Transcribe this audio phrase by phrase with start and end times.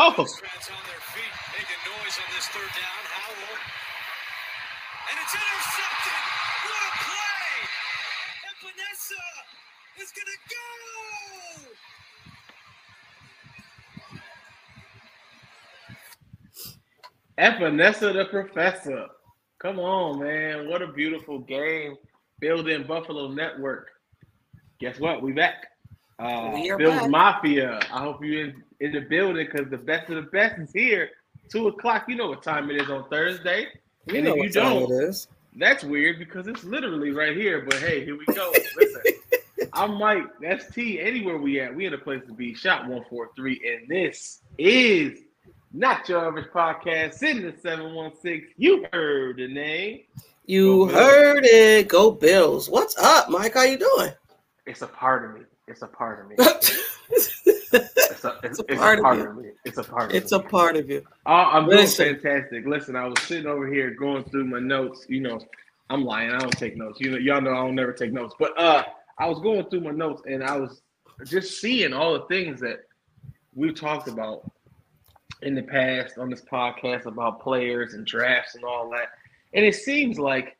[0.00, 3.02] Oh, Fans on their feet, making noise on this third down.
[3.18, 3.58] Howell.
[5.10, 6.22] And it's intercepted.
[6.62, 7.50] What a play!
[8.46, 9.18] And Vanessa
[10.00, 10.70] is going to go!
[17.58, 19.06] Vanessa the Professor.
[19.58, 20.68] Come on, man.
[20.68, 21.96] What a beautiful game.
[22.38, 23.88] Building Buffalo Network.
[24.78, 25.22] Guess what?
[25.22, 25.66] We back.
[26.20, 27.10] Uh, We are Bills back.
[27.10, 27.80] Mafia.
[27.92, 31.10] I hope you in, the building because the best of the best is here.
[31.50, 32.04] Two o'clock.
[32.08, 33.66] You know what time it is on Thursday.
[34.06, 35.28] You and know if you what time don't, it is.
[35.56, 37.66] that's weird because it's literally right here.
[37.68, 38.52] But hey, here we go.
[38.76, 39.02] Listen,
[39.72, 40.26] I'm Mike.
[40.40, 41.00] That's T.
[41.00, 42.54] Anywhere we at, we in a place to be.
[42.54, 45.20] Shot one four three, and this is
[45.72, 47.22] not your average podcast.
[47.22, 50.00] In the seven one six, you heard the name.
[50.46, 51.88] You heard it.
[51.88, 52.70] Go Bills.
[52.70, 53.54] What's up, Mike?
[53.54, 54.12] How you doing?
[54.66, 55.46] It's a part of me.
[55.66, 56.36] It's a part of me.
[57.72, 59.50] It's a, it's, it's a part, of, me.
[59.64, 60.38] It's a part of it's me.
[60.38, 61.04] a part of you.
[61.26, 62.18] Oh, I'm doing Listen.
[62.20, 62.66] fantastic.
[62.66, 65.06] Listen, I was sitting over here going through my notes.
[65.08, 65.40] You know,
[65.88, 66.30] I'm lying.
[66.30, 66.98] I don't take notes.
[67.00, 68.34] You know, y'all know I don't never take notes.
[68.38, 68.84] But uh,
[69.18, 70.82] I was going through my notes and I was
[71.24, 72.80] just seeing all the things that
[73.54, 74.50] we talked about
[75.42, 79.10] in the past on this podcast about players and drafts and all that.
[79.54, 80.56] And it seems like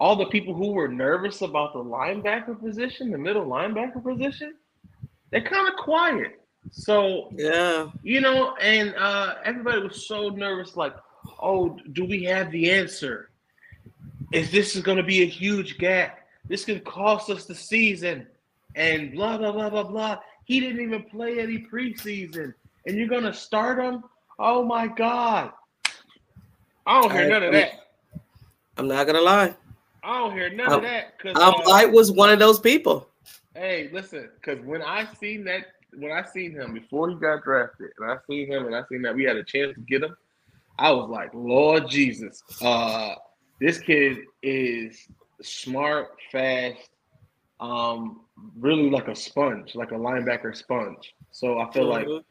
[0.00, 4.54] all the people who were nervous about the linebacker position, the middle linebacker position,
[5.34, 6.40] they're kind of quiet.
[6.70, 7.88] So Yeah.
[8.04, 10.94] you know, and uh, everybody was so nervous, like,
[11.42, 13.30] oh, do we have the answer?
[14.32, 16.20] Is this is going to be a huge gap?
[16.48, 18.26] This could cost us the season,
[18.76, 20.18] and blah blah blah blah blah.
[20.44, 22.54] He didn't even play any preseason,
[22.86, 24.04] and you're going to start him?
[24.38, 25.50] Oh my God!
[26.86, 27.72] I don't hear I- none of that.
[28.76, 29.54] I'm not gonna lie.
[30.02, 31.18] I don't hear none Um, of that.
[31.18, 33.08] Cause Um, uh, I was one of those people.
[33.54, 35.66] Hey, listen, because when I seen that,
[35.96, 39.02] when I seen him before he got drafted, and I seen him, and I seen
[39.02, 40.16] that we had a chance to get him,
[40.78, 43.14] I was like, Lord Jesus, uh,
[43.60, 45.06] this kid is
[45.40, 46.88] smart, fast,
[47.60, 48.22] um,
[48.58, 51.14] really like a sponge, like a linebacker sponge.
[51.30, 52.24] So I feel like Mhm.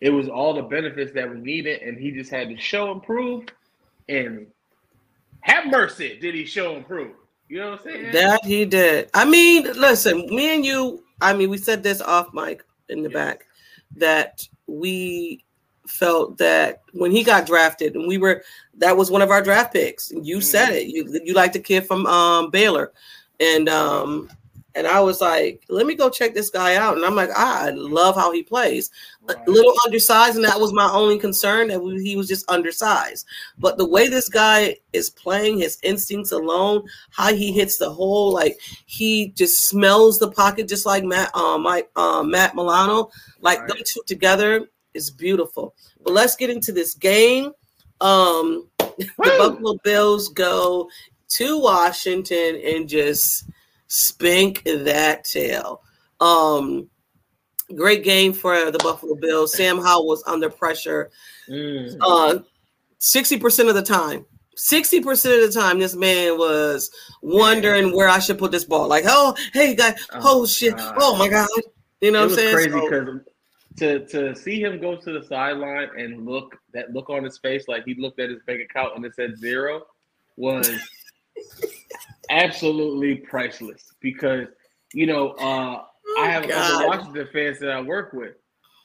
[0.00, 3.02] it was all the benefits that we needed, and he just had to show and
[3.02, 3.44] prove.
[4.08, 4.50] And
[5.40, 7.16] have mercy, did he show and prove?
[7.48, 8.12] You know what I'm saying?
[8.12, 9.10] that he did.
[9.14, 11.02] I mean, listen, me and you.
[11.20, 13.14] I mean, we said this off mic in the Yes.
[13.14, 13.46] back
[13.96, 15.44] that we
[15.86, 18.42] felt that when he got drafted, and we were
[18.78, 20.12] that was one of our draft picks.
[20.22, 20.76] You said Mhm.
[20.76, 20.86] it.
[20.88, 22.92] You you like the kid from um, Baylor,
[23.40, 24.28] and um,
[24.76, 26.96] and I was like, let me go check this guy out.
[26.96, 28.90] And I'm like, I love how he plays.
[29.22, 29.36] Right.
[29.46, 33.26] A little undersized, and that was my only concern that he was just undersized.
[33.58, 38.32] But the way this guy is playing, his instincts alone, how he hits the hole,
[38.32, 43.10] like he just smells the pocket, just like Matt, um, Mike, um, Matt Milano.
[43.40, 43.68] Like Right.
[43.68, 45.74] them two together is beautiful.
[46.04, 47.52] But let's get into this game.
[48.02, 50.90] Um, the Buffalo Bills go
[51.28, 53.44] to Washington and just
[53.88, 55.82] spink that tail.
[56.20, 56.88] Um,
[57.74, 59.54] great game for the Buffalo Bills.
[59.54, 61.10] Sam Howell was under pressure
[61.48, 61.96] Mm.
[62.00, 62.38] uh
[62.98, 64.24] 60% of the time.
[64.56, 65.04] 60%
[65.44, 66.90] of the time, this man was
[67.22, 68.88] wondering where I should put this ball.
[68.88, 70.96] Like, oh, hey, guy, oh, Oh, shit, God.
[70.98, 71.46] oh my God.
[72.00, 72.54] You know it what I'm was saying?
[72.54, 73.20] crazy So- because
[73.78, 77.68] to to see him go to the sideline and look that look on his face
[77.68, 79.82] like he looked at his bank account and it said zero
[80.38, 80.70] was
[82.30, 84.48] absolutely priceless because
[84.92, 85.82] you know uh
[86.18, 88.34] I have Oh, other Washington fans that I work with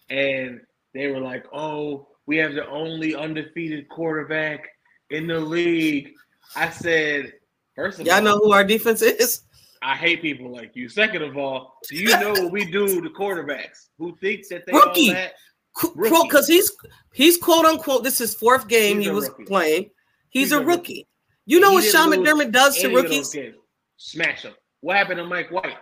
[0.09, 0.61] and
[0.93, 4.67] they were like oh we have the only undefeated quarterback
[5.09, 6.13] in the league
[6.55, 7.33] I said
[7.75, 9.41] first of Y'all all know who our defense is?
[9.83, 10.87] I hate people like you.
[10.89, 14.73] Second of all, do you know what we do to quarterbacks who think that they
[14.73, 15.07] Rookie.
[15.09, 15.33] all that?
[15.73, 16.71] Quote, because he's
[17.13, 18.03] he's quote unquote.
[18.03, 19.43] This is fourth game He's he was rookie.
[19.45, 19.83] playing.
[20.29, 20.67] He's, He's a a rookie.
[20.77, 21.07] rookie.
[21.51, 23.55] You know what Sean McDermott does to Any of those rookies?
[23.97, 24.53] Smash them.
[24.79, 25.75] What happened to Mike White?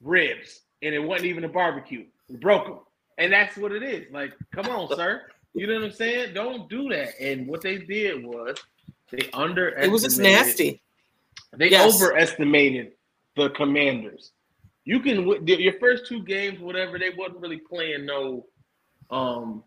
[0.00, 0.62] Ribs.
[0.80, 2.04] and it wasn't even a barbecue.
[2.28, 2.78] We broke them,
[3.18, 4.10] and that's what it is.
[4.10, 5.22] Like, come on, sir.
[5.52, 6.32] You know what I'm saying?
[6.32, 7.10] Don't do that.
[7.20, 8.56] And what they did was
[9.10, 9.88] they underestimated.
[9.88, 10.82] It was just nasty.
[11.56, 11.94] They Yes.
[11.94, 12.92] overestimated
[13.36, 14.32] the Commanders.
[14.86, 18.06] You can your first two games, whatever they wasn't really playing.
[18.06, 18.46] No,
[19.10, 19.62] um,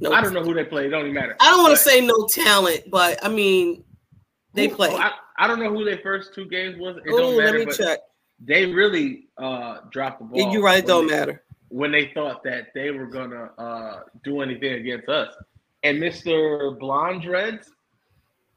[0.00, 0.86] No, I don't know who they played.
[0.86, 1.36] It don't even matter.
[1.40, 3.82] I don't want to say no talent, but I mean,
[4.54, 4.94] they Who- play.
[4.94, 6.96] I, I don't know who their first two games was.
[6.96, 7.58] It Oh, don't let matter.
[7.66, 8.00] me check.
[8.44, 10.52] they really uh, dropped the ball.
[10.52, 10.78] You're right.
[10.78, 11.44] It don't they- matter.
[11.68, 15.34] when they thought that they were gonna uh, do anything against us.
[15.84, 16.76] And Mr.
[16.78, 17.70] Blonde Dreads,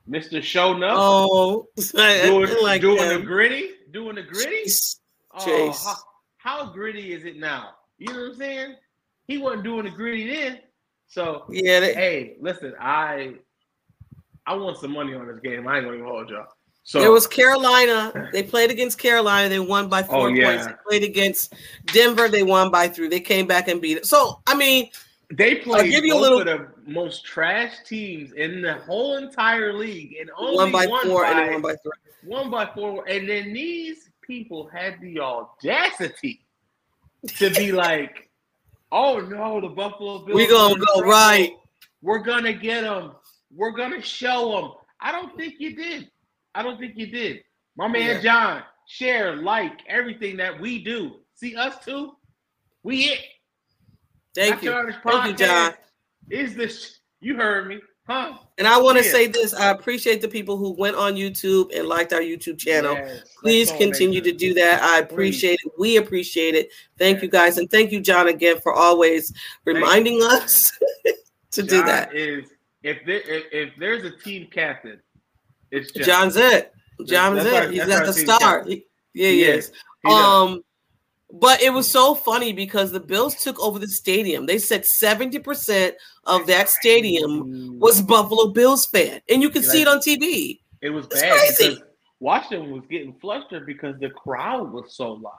[0.10, 0.42] Mr.
[0.42, 4.64] Show Nuff, Oh, doing, like doing the gritty, doing the gritty.
[4.66, 4.98] Jeez.
[5.34, 5.86] Oh, Chase.
[5.86, 5.96] how,
[6.38, 7.72] how gritty is it now?
[8.00, 8.76] You know what I'm saying?
[9.28, 10.60] He wasn't doing the gritty then.
[11.08, 13.36] So Yeah, they, hey, listen, I
[14.48, 15.68] I want some money on this game.
[15.68, 16.48] I ain't gonna even hold y'all.
[16.84, 18.30] So it was Carolina.
[18.34, 19.50] They played against Carolina.
[19.50, 20.46] They won by oh, four Oh, yeah.
[20.48, 20.66] points.
[20.68, 21.54] They played against
[21.94, 22.28] Denver.
[22.28, 23.08] They won by three.
[23.08, 24.06] They came back and beat it.
[24.08, 24.90] So I mean,
[25.30, 29.74] They played give you a little- of the most trash teams in the whole entire
[29.74, 31.92] league, and only one by four by, and one by three.
[32.24, 33.08] one by four.
[33.08, 36.44] And then these people had the audacity
[37.38, 38.28] to be like,
[38.92, 41.52] "Oh no, the Buffalo Bills, We gonna go right.
[42.02, 43.12] We're gonna get them.
[43.56, 46.10] We're gonna show them." I don't think you did.
[46.56, 47.44] I don't think you did.
[47.76, 48.22] My man Yeah.
[48.22, 51.22] John, share, like everything that we do.
[51.36, 52.16] See us too.
[52.84, 53.20] We it.
[54.36, 54.94] Thank Not you.
[55.04, 55.74] Thank you, John.
[56.30, 58.38] Is this you heard me, huh?
[58.58, 59.12] And I want to Yeah.
[59.12, 62.94] say this: I appreciate the people who went on YouTube and liked our YouTube channel.
[62.94, 64.82] Yes, Please continue to do that.
[64.82, 65.72] I appreciate it.
[65.78, 66.72] We appreciate it.
[66.98, 67.24] Thank Yeah.
[67.24, 69.34] you guys, and thank you, John, again for always
[69.66, 70.72] reminding us
[71.52, 72.16] to do John that.
[72.16, 72.46] Is
[72.84, 75.00] if there if, if there's a team captain,
[75.72, 76.06] it's John.
[76.06, 76.74] John's it.
[77.06, 78.68] John's That's our- He's at the start.
[78.68, 79.66] He- yeah, he He is.
[79.66, 79.72] is.
[80.04, 80.24] He does.
[80.54, 80.64] Um,
[81.34, 84.46] but it was so funny because the Bills took over the stadium.
[84.46, 85.96] They said seventy percent
[86.26, 90.60] of that stadium was Buffalo Bills fan, and you can see it on TV.
[90.82, 91.70] it was it's bad crazy.
[91.76, 91.84] because
[92.20, 95.34] Washington was getting flustered because the crowd was so loud.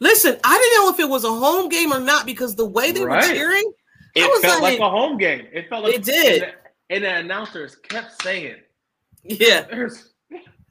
[0.00, 2.92] Listen, I didn't know if it was a home game or not because the way
[2.92, 3.26] they Right.
[3.28, 3.72] were cheering,
[4.14, 5.46] It felt like, like- a home game.
[5.52, 6.42] It felt like It did.
[6.42, 8.56] And the, and the announcers kept saying,
[9.22, 10.14] yeah, "There's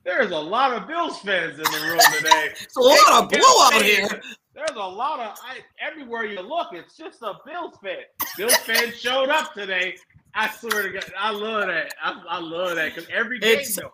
[0.03, 3.73] there's a lot of Bills fans in the room today." it's a lot of blowout
[3.73, 4.21] saying, here.
[4.55, 6.69] There's a lot of I, everywhere you look.
[6.73, 7.97] It's just a Bills fan.
[8.37, 9.95] Bills fans showed up today.
[10.33, 11.93] I swear to God, I love that.
[12.01, 13.93] I, I love that because every game, It's- though,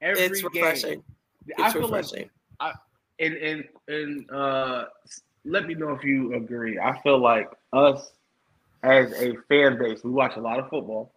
[0.00, 1.04] every It's game, refreshing.
[1.58, 2.30] I It's feel like refreshing.
[3.20, 4.86] and and and uh,
[5.44, 6.78] let me know if you agree.
[6.78, 8.12] I feel like us
[8.82, 11.12] as a fan base, we watch a lot of football.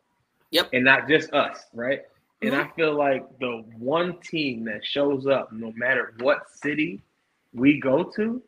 [0.51, 0.69] Yep.
[0.73, 2.01] And not just us, right?
[2.41, 2.65] And Mhm.
[2.65, 7.01] I feel like the one team that shows up, no matter what city
[7.53, 8.41] we go to,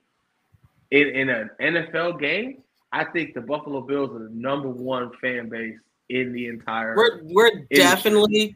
[0.91, 5.49] in, in an NFL game, I think the Buffalo Bills are the number one fan
[5.49, 6.95] base in the entire.
[6.95, 8.55] We're we're definitely.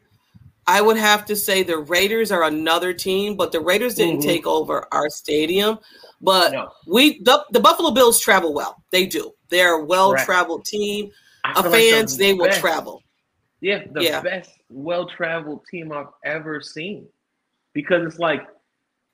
[0.70, 4.24] I would have to say the Raiders are another team, but the Raiders didn't Mhm.
[4.24, 5.80] take over our stadium.
[6.20, 8.84] But no, we the, the Buffalo Bills travel well.
[8.92, 9.34] They do.
[9.50, 11.12] They're a well traveled team.
[11.56, 13.04] Of feel like the fans, they will travel.
[13.62, 14.22] Yeah, the Yeah.
[14.22, 17.08] best well-traveled team I've ever seen.
[17.74, 18.48] Because it's like,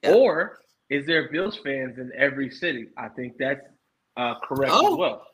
[0.02, 0.14] Yeah.
[0.14, 2.90] or is there Bills fans in every city?
[2.98, 3.62] I think that's
[4.16, 4.94] uh, correct Oh.
[4.94, 5.28] as well.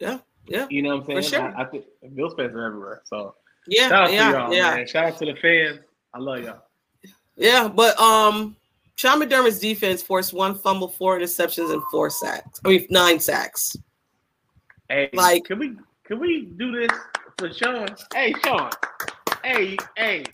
[0.00, 0.66] Yeah, yeah.
[0.70, 1.22] You know what I'm saying?
[1.22, 1.56] For sure.
[1.56, 3.02] I, I think Bills fans are everywhere.
[3.04, 3.34] So
[3.66, 4.74] Yeah, shout out yeah, to y'all, yeah.
[4.76, 4.86] man.
[4.86, 5.80] Shout out to the fans.
[6.14, 6.62] I love y'all.
[7.36, 8.56] Yeah, but um,
[8.96, 12.60] Sean McDermott's defense forced one fumble, four interceptions, and four sacks.
[12.64, 13.76] I mean, nine sacks.
[14.88, 16.90] Hey, Like- can we can we do this
[17.38, 17.88] for Sean?
[18.14, 18.70] Hey, Sean.
[19.44, 20.24] Hey, hey.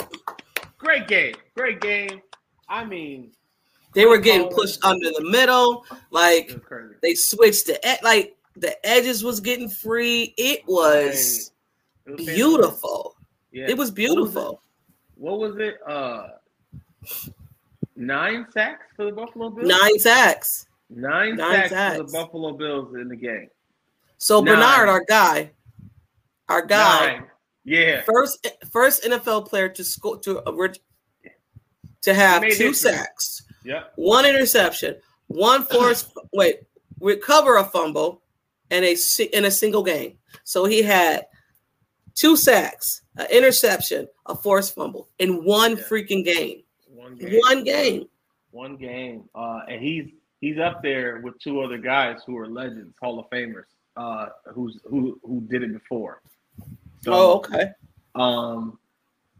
[0.78, 1.34] Great game.
[1.56, 2.23] Great game.
[2.68, 3.32] I mean,
[3.94, 5.84] They were getting pushed under the middle.
[6.11, 10.34] Like it was they switched the ed- like the edges was getting free.
[10.37, 11.52] It was
[12.06, 13.16] It was beautiful.
[13.52, 13.66] Yeah.
[13.68, 14.61] It was beautiful.
[15.16, 15.78] What was it?
[15.87, 16.28] Uh,
[17.96, 19.68] nine sacks for the Buffalo Bills.
[19.68, 20.66] Nine sacks.
[20.90, 22.12] Nine, nine sacks, for sacks.
[22.12, 23.49] the Buffalo Bills in the game.
[24.25, 24.54] So Nine.
[24.57, 25.50] Bernard, our guy,
[26.49, 27.26] our guy, Nine.
[27.64, 28.00] Yeah.
[28.07, 30.43] first first NFL player to score to
[32.00, 32.73] to have two history.
[32.73, 33.93] sacks, Yep.
[33.97, 36.61] one interception, one forced wait
[37.00, 38.23] recover a fumble,
[38.71, 38.97] and a
[39.37, 40.16] in a single game.
[40.45, 41.26] So he had
[42.14, 45.83] two sacks, an interception, a forced fumble in one Yeah.
[45.83, 46.62] freaking game.
[46.88, 47.40] One game.
[47.43, 48.09] One game.
[48.52, 49.28] One game.
[49.35, 50.07] Uh, and he's
[50.40, 53.64] he's up there with two other guys who are legends, Hall of Famers,
[53.96, 56.20] uh, who's who who did it before.
[57.02, 57.70] So, Oh, okay.
[58.14, 58.78] Um,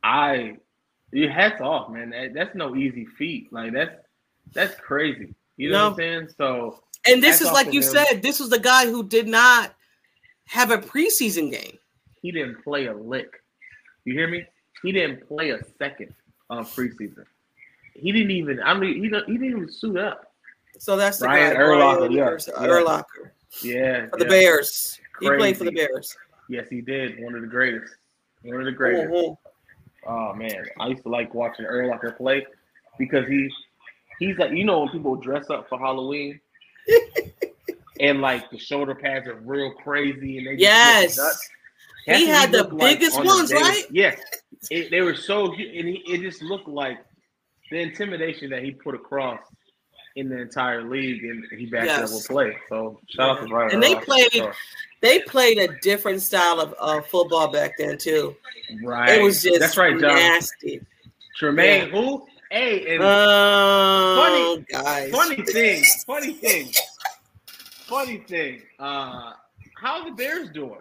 [0.03, 0.57] I,
[1.13, 2.11] your hats off, man.
[2.11, 3.53] That, that's no easy feat.
[3.53, 3.97] Like that's
[4.53, 5.35] that's crazy.
[5.57, 5.85] You know No.
[5.85, 6.29] what I'm saying?
[6.37, 7.87] So And this is like you him.
[7.87, 9.75] said, this was the guy who did not
[10.47, 11.79] have a preseason game.
[12.21, 13.41] He didn't play a lick.
[14.05, 14.45] You hear me?
[14.83, 16.15] He didn't play a second
[16.51, 17.25] of preseason.
[17.95, 18.61] He didn't even.
[18.61, 19.09] I mean, he he
[19.39, 20.33] didn't even suit up.
[20.79, 21.61] So that's the Ryan guy.
[21.61, 23.31] Urlacher, Brian yeah, Urlacher,
[23.63, 24.07] yeah.
[24.09, 24.31] For the yeah.
[24.31, 25.01] Bears.
[25.21, 26.17] He played for the Bears.
[26.49, 27.23] Yes, he did.
[27.23, 27.95] One of the greatest.
[28.43, 29.09] One of the greatest.
[29.09, 29.37] Mhm.
[30.07, 32.47] Oh man, I used to like watching Urlacher play
[32.99, 33.51] because he
[34.19, 36.41] he's like you know when people dress up for Halloween
[38.01, 41.19] and like the shoulder pads are real crazy and they Yes.
[42.07, 43.85] He had the looked like biggest on ones, right?
[43.91, 44.21] Yes,
[44.71, 46.99] it, they were so and he, it just looked like
[47.71, 49.41] the intimidation that he put across
[50.17, 52.11] in the entire league, and he backed Yes.
[52.11, 52.57] up with play.
[52.69, 53.73] So shout out to Brian.
[53.73, 54.55] And they played- sure.
[55.01, 58.37] They played a different style of uh, football back then too.
[58.83, 59.19] right.
[59.19, 60.15] It was just that's right, John.
[60.15, 60.81] nasty.
[61.37, 62.27] Tremaine, who?
[62.51, 65.11] Hey, and Oh, Funny- guys.
[65.11, 66.71] funny thing, funny thing,
[67.87, 68.63] funny thing.
[68.79, 69.33] Uh,
[69.77, 70.81] how the Bears doing?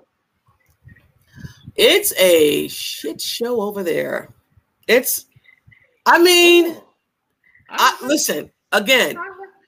[1.76, 4.30] It's a shit show over there.
[4.88, 5.26] It's,
[6.06, 6.78] I mean,
[7.70, 9.16] I, listen again.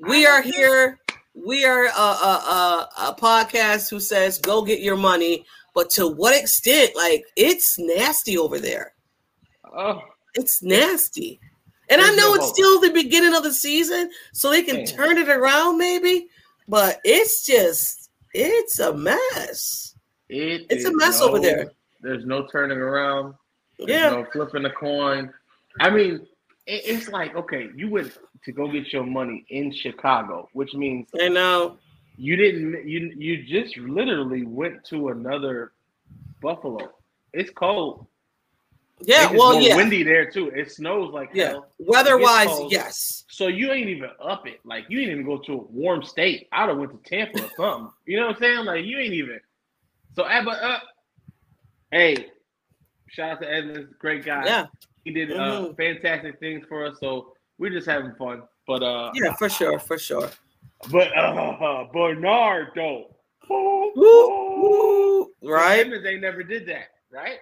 [0.01, 0.99] We are here.
[1.33, 6.07] We are a, a, a, a podcast who says go get your money, but to
[6.07, 6.91] what extent?
[6.95, 8.93] Like it's nasty over there.
[9.75, 10.01] Oh,
[10.33, 11.39] It's nasty.
[11.89, 14.85] And I know no it's still the beginning of the season, so they can Yeah.
[14.85, 16.27] turn it around maybe,
[16.67, 19.95] but it's just it's a mess.
[20.29, 21.71] it It's a mess no- over there.
[22.01, 23.35] There's no turning around.
[23.77, 24.09] There's Yeah.
[24.11, 25.31] no flipping the coin.
[25.79, 26.27] I mean, it,
[26.67, 31.29] it's like okay, you went to go get your money in Chicago, which means I
[31.29, 31.77] know.
[32.17, 32.87] you didn't.
[32.87, 35.73] You you just literally went to another
[36.41, 36.91] Buffalo.
[37.33, 38.07] It's cold.
[39.01, 39.75] Yeah, well, yeah.
[39.75, 40.49] windy there too.
[40.49, 41.49] It snows like Yeah.
[41.49, 41.67] hell.
[41.79, 43.25] Weather wise, yes.
[43.27, 44.61] So you ain't even up it.
[44.63, 46.47] Like you ain't even go to a warm state.
[46.51, 47.91] I'd have went to Tampa or something.
[48.05, 48.65] You know what I'm saying?
[48.65, 49.39] Like you ain't even.
[50.15, 50.79] So but uh,
[51.91, 52.27] hey,
[53.09, 54.45] shout out to Edmunds, great guy.
[54.45, 54.65] Yeah.
[55.05, 55.77] He did uh, Mhm.
[55.77, 56.97] fantastic things for us.
[56.99, 58.41] So we're just having fun.
[58.67, 60.29] But uh, Yeah, for sure, for sure.
[60.91, 63.15] but uh, Bernard though.
[63.47, 65.81] Woo, woo, right?
[65.81, 67.37] Edmunds they never did that, right?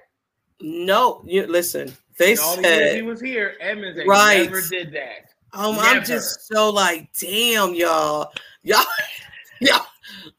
[0.59, 1.95] No, you listen.
[2.19, 4.43] They all the he was here, Edmunds Right.
[4.43, 5.29] never did that.
[5.53, 8.31] um, I'm just so like, damn, y'all,
[8.63, 8.83] y'all,
[9.61, 9.85] y'all.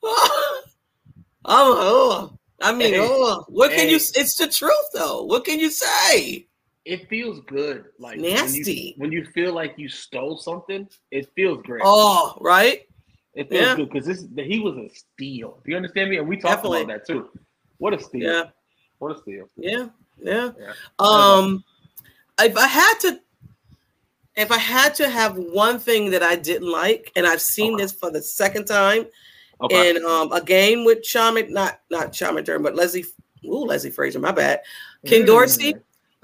[1.46, 1.76] Oh,
[2.26, 3.96] oh, I mean, Hey, oh, what can you?
[3.96, 5.24] It's the truth, though.
[5.24, 6.46] What can you say?
[6.84, 7.86] It feels good.
[7.98, 8.94] Like Nasty.
[8.98, 11.82] When you, when you feel like you stole something, it feels great.
[11.84, 12.82] Oh, right?
[13.34, 13.76] It feels Yeah.
[13.76, 15.60] good because this he was a steal.
[15.64, 16.18] Do you understand me?
[16.18, 16.82] And we talked Definitely.
[16.82, 17.30] about that too.
[17.78, 18.22] What a steal!
[18.22, 18.44] Yeah,
[18.98, 19.48] What a steal!
[19.56, 19.86] yeah,
[20.22, 20.50] yeah.
[20.58, 20.72] Yeah.
[21.00, 21.64] Um,
[22.40, 23.20] if I had to,
[24.36, 27.82] if I had to have one thing that I didn't like, and I've seen Okay.
[27.82, 29.06] this for the second time
[29.60, 29.90] Okay.
[29.90, 33.04] in um a game with Sean, Mc- not not Sean McDermott, but Leslie,
[33.46, 34.60] ooh, Leslie Frazier, my bad.
[35.06, 35.26] Ken Mm.
[35.26, 35.74] Dorsey,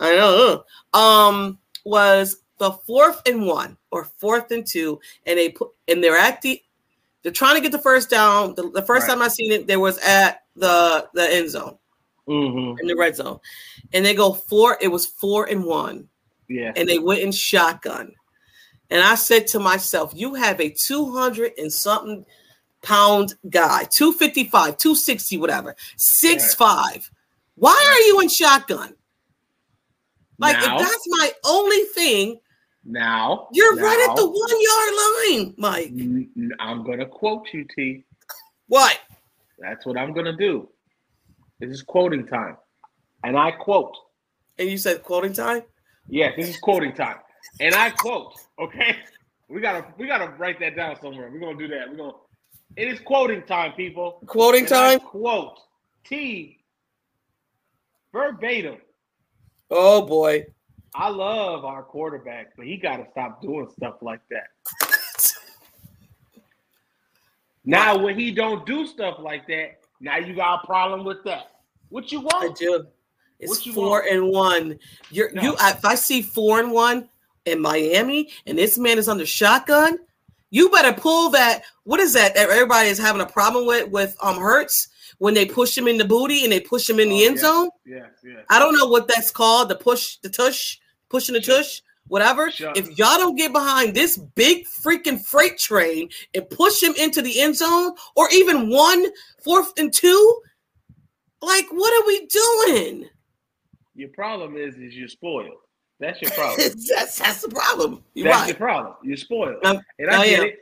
[0.01, 0.65] I know,
[0.95, 6.03] uh, um, was the fourth and one or fourth and two, and they put and
[6.03, 6.61] they're at the,
[7.23, 8.55] they're trying to get the first down.
[8.55, 9.15] The, the first Right.
[9.15, 11.77] time I seen it, there was at the the end zone
[12.29, 12.81] Mhm.
[12.81, 13.39] in the red zone,
[13.93, 14.79] and they go four.
[14.81, 16.09] It was four and one
[16.49, 16.73] Yeah.
[16.77, 18.15] and they went in shotgun.
[18.91, 22.25] And I said to myself, you have a 200 and something
[22.83, 27.11] pound guy, 255, 260, whatever, six five.
[27.57, 28.95] Why are you in shotgun?
[30.41, 32.41] Like, Now- if that's my only thing,
[32.83, 36.57] Now you're right at the one yard line, Mike.
[36.59, 38.05] I'm gonna quote you, T.
[38.69, 38.99] What?
[39.59, 40.67] That's what I'm gonna do.
[41.59, 42.57] This is quoting time,
[43.23, 43.95] and I quote.
[44.59, 45.63] And you said quoting time?
[46.09, 47.19] Yes, this is quoting time,
[47.61, 48.33] and I quote.
[48.59, 48.97] Okay,
[49.51, 51.31] we gotta we gotta write that down somewhere.
[51.31, 51.91] We're gonna do that.
[51.91, 52.15] We're gonna.
[52.77, 54.23] It is quoting time, people.
[54.27, 55.01] Quoting And I time?
[55.07, 55.59] quote
[56.05, 56.65] T
[58.13, 58.79] verbatim.
[59.71, 60.47] Oh boy.
[60.95, 64.49] I love our quarterback, but he got to stop doing stuff like that.
[67.65, 71.51] Now, when he don't do stuff like that, now you got a problem with that.
[71.91, 72.57] What you I want?
[72.57, 72.87] do.
[73.39, 74.11] It's four want?
[74.11, 74.79] and one.
[75.11, 75.43] You're No.
[75.43, 75.57] you.
[75.61, 77.09] If I see four and one
[77.47, 79.99] in Miami, and this man is under shotgun,
[80.51, 81.63] you better pull that.
[81.85, 82.35] What is that?
[82.35, 84.89] That everybody is having a problem with with um Hurts
[85.21, 87.37] when they push him in the booty and they push him in the Oh, end
[87.37, 87.41] yes.
[87.45, 87.69] zone.
[87.85, 88.45] Yes, yes.
[88.49, 89.69] I don't know what that's called.
[89.69, 90.79] The push, the tush,
[91.11, 92.51] pushing the tush, whatever.
[92.51, 92.73] Sure.
[92.75, 97.39] If y'all don't get behind this big freaking freight train and push him into the
[97.39, 99.05] end zone, or even one
[99.45, 100.41] fourth and two,
[101.43, 103.09] like what are we doing?
[103.95, 105.59] Your problem is, is you're spoiled.
[105.99, 106.71] That's your problem.
[106.97, 108.03] that's that's the problem.
[108.15, 108.49] You're That's right.
[108.49, 108.95] your problem.
[109.03, 109.63] You're spoiled.
[109.67, 110.59] Um, and I I get it.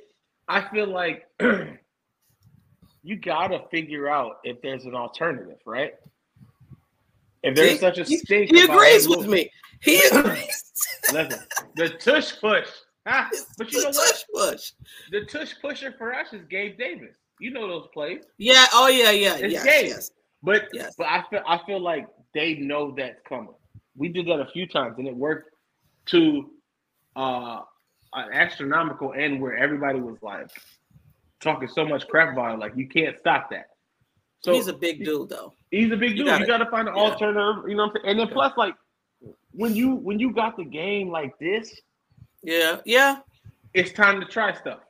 [0.49, 1.27] I feel like
[3.09, 5.95] you gotta figure out if there's an alternative, right?
[7.43, 7.79] If there's See?
[7.79, 9.51] such a He, stink, he about agrees with me.
[9.81, 10.73] He agrees.
[11.11, 11.41] Listen,
[11.77, 12.69] the tush push.
[13.07, 13.31] Huh?
[13.57, 14.11] But you know what?
[14.11, 14.73] Tush push.
[15.11, 17.17] The tush pusher for us is Gabe Davis.
[17.41, 18.25] You know those plays.
[18.37, 18.67] Yeah.
[18.75, 19.11] Oh yeah.
[19.13, 19.37] Yeah.
[19.37, 19.65] It's yes.
[19.65, 19.87] Gabe.
[19.87, 20.11] Yes.
[20.43, 20.95] But Yes.
[20.99, 23.55] but I feel I feel like they know that's coming.
[23.97, 25.51] We did that a few times and it worked
[26.07, 26.51] to
[27.17, 27.61] uh
[28.13, 30.51] an astronomical end where everybody was like
[31.41, 33.71] talking so much crap about it, like you can't stop that.
[34.41, 35.53] So He's a big dude, though.
[35.71, 36.27] He's a big You dude.
[36.27, 37.03] gotta- you got to find an yeah.
[37.03, 37.69] alternative.
[37.69, 38.11] You know what I'm saying?
[38.11, 38.75] And then plus, like
[39.53, 41.81] when you when you got the game like this,
[42.43, 42.81] Yeah.
[42.85, 43.19] Yeah.
[43.75, 44.81] it's time to try stuff.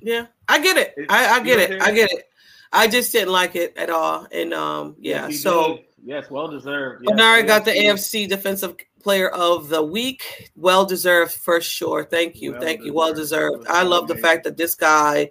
[0.00, 0.26] Yeah.
[0.48, 0.94] I get it.
[1.08, 1.80] I, I get it.
[1.80, 2.28] I get it.
[2.72, 4.26] I just didn't like it at all.
[4.32, 5.28] And um, yeah.
[5.28, 5.76] Yes, so.
[5.76, 5.84] did.
[6.04, 7.04] yes, well deserved.
[7.04, 8.28] Yes, Bernard got the AFC.
[8.28, 10.50] Defensive Player of the Week.
[10.56, 12.04] Well deserved for sure.
[12.04, 12.52] Thank you.
[12.52, 12.92] Well Thank you.
[12.92, 13.60] Well deserved.
[13.60, 13.68] deserved.
[13.78, 15.30] I love the fact that this guy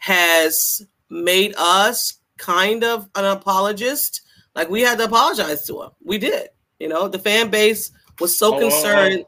[0.00, 4.22] has made us kind of an apologist.
[4.54, 5.90] Like we had to apologize to him.
[6.04, 6.48] We did.
[6.78, 8.60] You know, the fan base was so Oh, oh, oh.
[8.60, 9.24] concerned.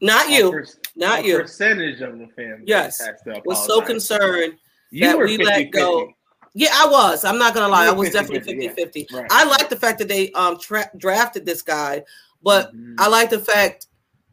[0.00, 0.50] Not you.
[0.50, 0.66] per-
[0.96, 1.38] Not you.
[1.40, 2.64] Percentage of the family.
[2.66, 3.00] Yes,
[3.44, 4.54] Was so concerned.
[4.90, 5.72] You that we let 50-50.
[5.72, 6.08] go.
[6.54, 7.24] Yeah, I was.
[7.24, 7.86] I'm not gonna lie.
[7.86, 8.70] I was 50-50, definitely yeah.
[8.74, 9.14] 50 50.
[9.16, 9.26] Right.
[9.30, 12.04] I like the fact that they um tra- drafted this guy,
[12.42, 12.94] but Mhm.
[12.98, 13.86] I like the fact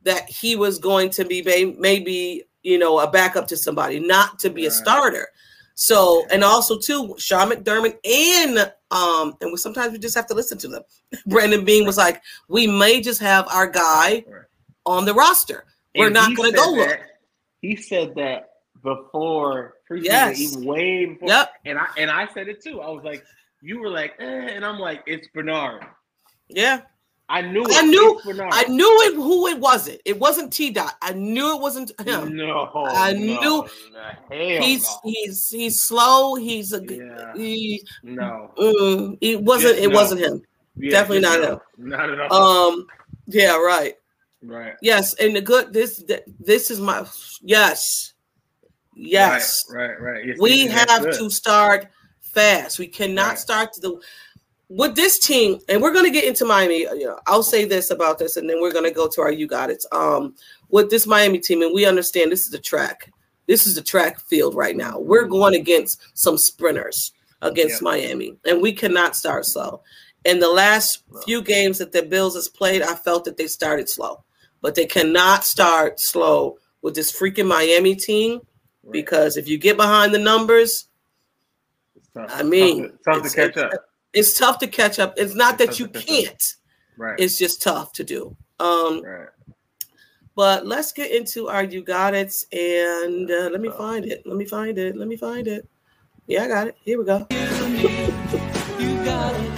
[0.04, 4.40] that he was going to be may- maybe you know a backup to somebody, not
[4.40, 5.28] to be a starter.
[5.76, 10.34] So and also too, Sean McDermott and um and we, sometimes we just have to
[10.34, 10.84] listen to them.
[11.26, 14.44] Brandon Beane was like, we may just have our guy Right.
[14.86, 15.66] on the roster.
[15.96, 17.00] We're And not going to go look.
[17.62, 18.50] He said that
[18.84, 20.40] before preseason, Yes.
[20.40, 21.28] even way before.
[21.30, 21.52] Yep.
[21.66, 22.82] And I and I said it too.
[22.82, 23.24] I was like,
[23.62, 25.84] you were like, eh, and I'm like, it's Bernard.
[26.48, 26.82] Yeah,
[27.32, 27.72] I knew it.
[27.72, 28.20] I knew-
[28.52, 29.16] I knew it.
[29.16, 30.02] Who it wasn't.
[30.04, 30.96] It wasn't T Dot.
[31.02, 32.36] I knew it wasn't him.
[32.36, 33.68] No, I knew- no,
[34.30, 35.00] he's no.
[35.06, 36.36] he's he's slow.
[36.36, 37.34] He's a Yeah.
[37.36, 37.82] he.
[38.04, 38.52] no.
[38.60, 39.80] Mm, it wasn't.
[39.80, 40.42] It wasn't him.
[40.76, 41.52] Yeah, Definitely not no.
[41.54, 41.60] him.
[41.78, 42.68] Not at all.
[42.74, 42.88] Um.
[43.28, 43.56] Yeah.
[43.58, 43.96] Right.
[44.44, 44.74] right.
[44.82, 45.14] Yes.
[45.16, 45.72] And the good.
[45.72, 46.04] This.
[46.40, 47.06] This is my.
[47.42, 48.14] Yes.
[48.94, 49.64] Yes.
[49.72, 49.88] Right.
[49.88, 50.02] Right.
[50.02, 50.26] right.
[50.26, 51.14] Yes, we have good.
[51.14, 51.88] to start
[52.20, 52.78] fast.
[52.78, 53.40] We cannot Right.
[53.40, 54.02] start to the
[54.78, 56.80] with this team, and we're going to get into Miami.
[56.82, 59.32] You know, I'll say this about this, and then we're going to go to our
[59.32, 59.84] you got it.
[59.92, 60.36] Um,
[60.70, 63.12] with this Miami team, and we understand this is the track.
[63.48, 64.98] This is the track field right now.
[64.98, 67.86] We're going against some sprinters against Yeah.
[67.86, 69.82] Miami, and we cannot start slow.
[70.24, 73.90] In the last few games that the Bills has played, I felt that they started
[73.90, 74.24] slow,
[74.62, 78.40] but they cannot start slow with this freaking Miami team
[78.84, 78.94] Right.
[78.94, 80.88] because if you get behind the numbers,
[81.96, 82.30] It's tough.
[82.34, 83.72] I mean, tough to, tough to catch up.
[84.14, 85.14] It's tough to catch up.
[85.18, 86.08] It's not It's that you to catch up.
[86.08, 86.56] can't;
[86.98, 87.20] Right.
[87.20, 88.36] it's just tough to do.
[88.60, 89.28] Um, right.
[90.36, 94.26] but let's get into our you got it, and uh, let me find it.
[94.26, 94.96] Let me find it.
[94.96, 95.68] Let me find it.
[96.28, 96.76] Yeah, I got it.
[96.84, 97.26] Here we go.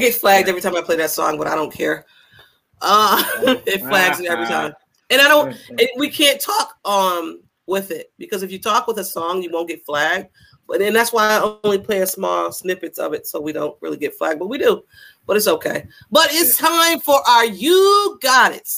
[0.00, 2.04] get flagged every time I play that song, but I don't care.
[2.80, 3.22] Uh,
[3.66, 4.72] it flags me every time,
[5.10, 5.56] and I don't.
[5.68, 9.50] And we can't talk um with it because if you talk with a song, you
[9.50, 10.28] won't get flagged.
[10.66, 13.76] But then that's why I only play a small snippets of it, so we don't
[13.80, 14.38] really get flagged.
[14.38, 14.82] But we do,
[15.26, 15.86] but it's okay.
[16.10, 18.68] But it's time for our you got it.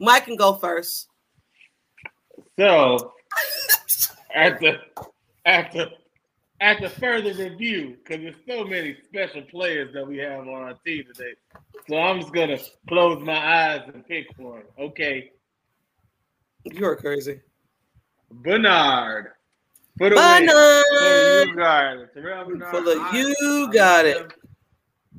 [0.00, 1.08] Mike can go first.
[2.58, 3.12] So,
[4.34, 4.80] after
[5.44, 5.90] after
[6.64, 11.04] after further review, because there's so many special players that we have on our team
[11.12, 11.34] today,
[11.88, 14.62] so I'm just gonna close my eyes and pick one.
[14.78, 15.30] Okay,
[16.64, 17.40] You're crazy.
[18.30, 19.32] Bernard
[19.98, 20.16] for the.
[20.16, 20.48] Bernard!
[20.48, 22.14] For the you got it.
[22.14, 24.32] Bernard, For the you got it.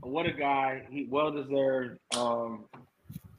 [0.02, 0.86] What a guy!
[0.90, 2.00] He well deserved.
[2.18, 2.66] Um,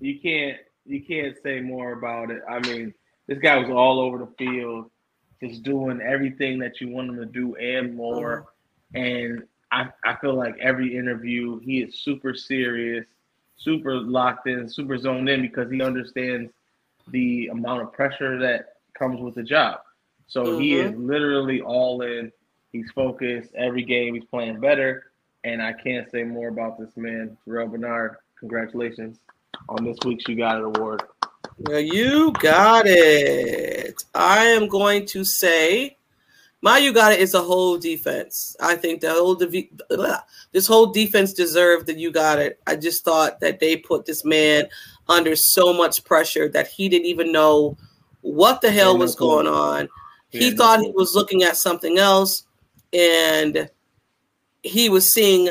[0.01, 2.43] you can't you can't say more about it.
[2.49, 2.95] I mean,
[3.27, 4.91] this guy was all over the field,
[5.43, 8.47] just doing everything that you want him to do and more.
[8.95, 9.05] Mm-hmm.
[9.05, 13.07] And I I feel like every interview he is super serious,
[13.57, 16.53] super locked in, super zoned in because he understands
[17.09, 19.81] the amount of pressure that comes with the job.
[20.27, 21.07] So he is mm-hmm.
[21.07, 22.33] literally all in.
[22.73, 23.55] He's focused.
[23.55, 25.13] Every game he's playing better.
[25.45, 28.17] And I can't say more about this man, Terrell Bernard.
[28.41, 29.19] Congratulations
[29.69, 31.03] on this week's You Got It award.
[31.59, 34.03] Well, you got it.
[34.15, 35.97] I am going to say
[36.63, 38.57] my you got it is a whole defense.
[38.61, 40.21] I think the whole dev- blah,
[40.53, 42.61] this whole defense deserved that you got it.
[42.67, 44.67] I just thought that they put this man
[45.09, 47.77] under so much pressure that he didn't even know
[48.23, 49.89] what the hell was going on.
[50.31, 52.47] He thought he was looking at something else,
[52.93, 53.71] and
[54.63, 55.51] he was seeing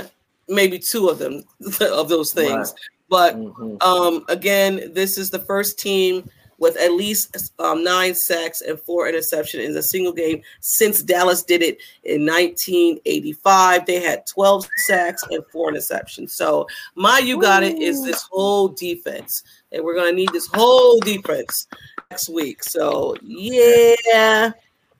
[0.49, 1.43] maybe two of them
[1.81, 2.73] of those things.
[3.09, 3.33] Right.
[3.33, 3.83] But Mhm.
[3.83, 9.09] um, again, this is the first team with at least um, nine sacks and four
[9.09, 13.85] interception in a single game since Dallas did it in 1985.
[13.85, 16.29] They had 12 sacks and four interceptions.
[16.31, 16.65] So
[16.95, 21.67] my you got it is this whole defense, and we're gonna need this whole defense
[22.09, 22.63] next week.
[22.63, 24.51] So yeah,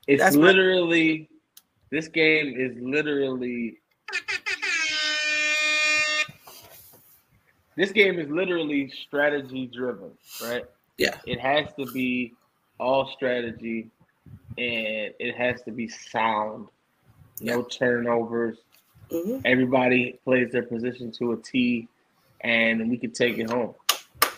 [0.08, 1.30] It's That's my- literally
[1.90, 3.80] this game is literally
[7.76, 10.12] this game is literally strategy driven,
[10.44, 10.66] right?
[10.98, 11.18] Yeah.
[11.26, 12.34] It has to be
[12.80, 13.90] all strategy
[14.58, 16.68] and it has to be sound.
[17.42, 18.58] No turnovers.
[19.12, 19.42] Mhm.
[19.46, 21.88] Everybody plays their position to a T
[22.42, 23.74] and we can take it home.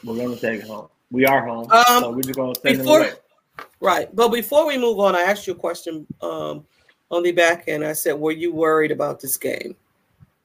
[0.04, 0.88] We're gonna take it home.
[1.12, 1.72] We are home.
[1.72, 3.66] Um, so we're just gonna send before- it away.
[3.80, 4.16] right.
[4.16, 6.66] But before we move on, I asked you a question um,
[7.12, 7.86] on the back end.
[7.86, 9.76] I said, "Were you worried about this game?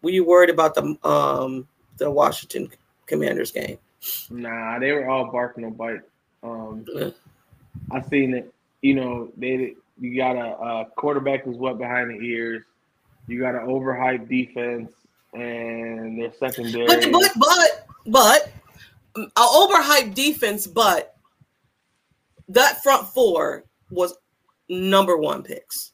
[0.03, 1.67] Were you worried about the um,
[1.99, 2.71] the Washington
[3.13, 3.79] Commanders game?"
[4.31, 6.01] Nah, they were all barking no bite.
[6.43, 7.11] Um, Yeah.
[7.91, 8.53] I seen it.
[8.81, 12.65] You know, they you got a, a quarterback who's wet behind the ears.
[13.29, 14.91] You got an overhyped defense,
[15.33, 16.87] and their secondary.
[16.87, 18.53] But but but but
[19.17, 21.17] an overhyped defense, but
[22.49, 24.15] that front four was
[24.69, 25.93] number one picks.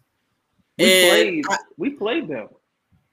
[0.78, 1.44] we and played.
[1.50, 2.48] I- we played them.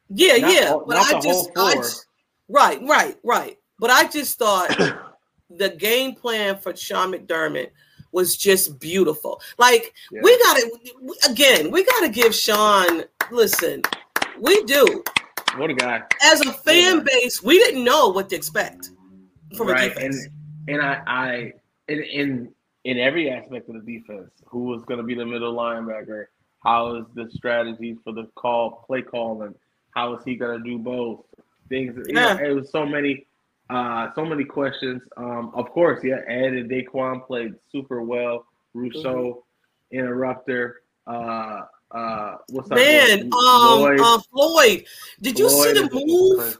[0.10, 0.70] Yeah, Not yeah.
[0.72, 2.06] all- but not I just, I just
[2.48, 3.58] right, right, right.
[3.79, 4.69] But I just thought
[5.49, 7.69] the game plan for Sean McDermott
[8.11, 9.41] was just beautiful.
[9.57, 10.21] Like Yeah.
[10.23, 13.03] we got to again, we got to give Sean.
[13.31, 13.81] Listen,
[14.39, 15.03] we do
[15.57, 16.03] What a guy!
[16.23, 17.03] as a fan Yeah.
[17.03, 17.43] base.
[17.43, 18.91] We didn't know what to expect
[19.57, 20.27] from a right, defense.
[20.67, 21.53] and and I, I
[21.89, 22.51] in in
[22.85, 26.25] in every aspect of the defense, who was going to be the middle linebacker?
[26.63, 29.53] How is the strategies for the call play calling?
[29.91, 31.21] How is he going to do both
[31.67, 31.95] things?
[32.07, 32.47] You know, Yeah.
[32.49, 33.25] it was so many,
[33.69, 35.01] uh, so many questions.
[35.17, 38.45] Um, of course, yeah, Ed and Daquan played super well.
[38.73, 39.43] Rousseau,
[39.91, 40.82] interrupter.
[41.08, 43.99] Uh, uh, what's up, Man, um, Lloyd?
[44.01, 44.86] uh, Floyd,
[45.21, 46.58] did you see the move?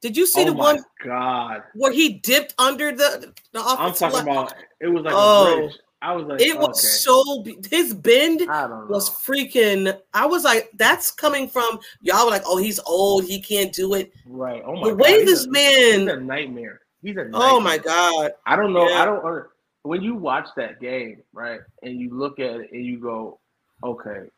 [0.00, 1.62] Did you see oh the my one god!
[1.74, 4.22] where he dipped under the the I'm talking line?
[4.28, 4.54] about.
[4.80, 5.52] It was like Oh.
[5.54, 5.78] a bridge.
[6.02, 6.88] I was like, It was okay.
[6.88, 8.86] so his bend I don't know.
[8.94, 9.96] was freaking.
[10.12, 12.24] I was like, that's coming from y'all.
[12.24, 14.12] Were like, oh, he's old, he can't do it.
[14.26, 14.62] right.
[14.66, 15.00] Oh my The god.
[15.00, 16.80] way he's this a, man- He's a nightmare.
[17.02, 17.24] He's a.
[17.24, 17.40] Nightmare.
[17.42, 18.88] Oh my god, I don't know.
[18.88, 19.02] Yeah.
[19.02, 19.46] I don't.
[19.84, 23.38] When you watch that game, right, and you look at it and you go,
[23.82, 24.28] okay,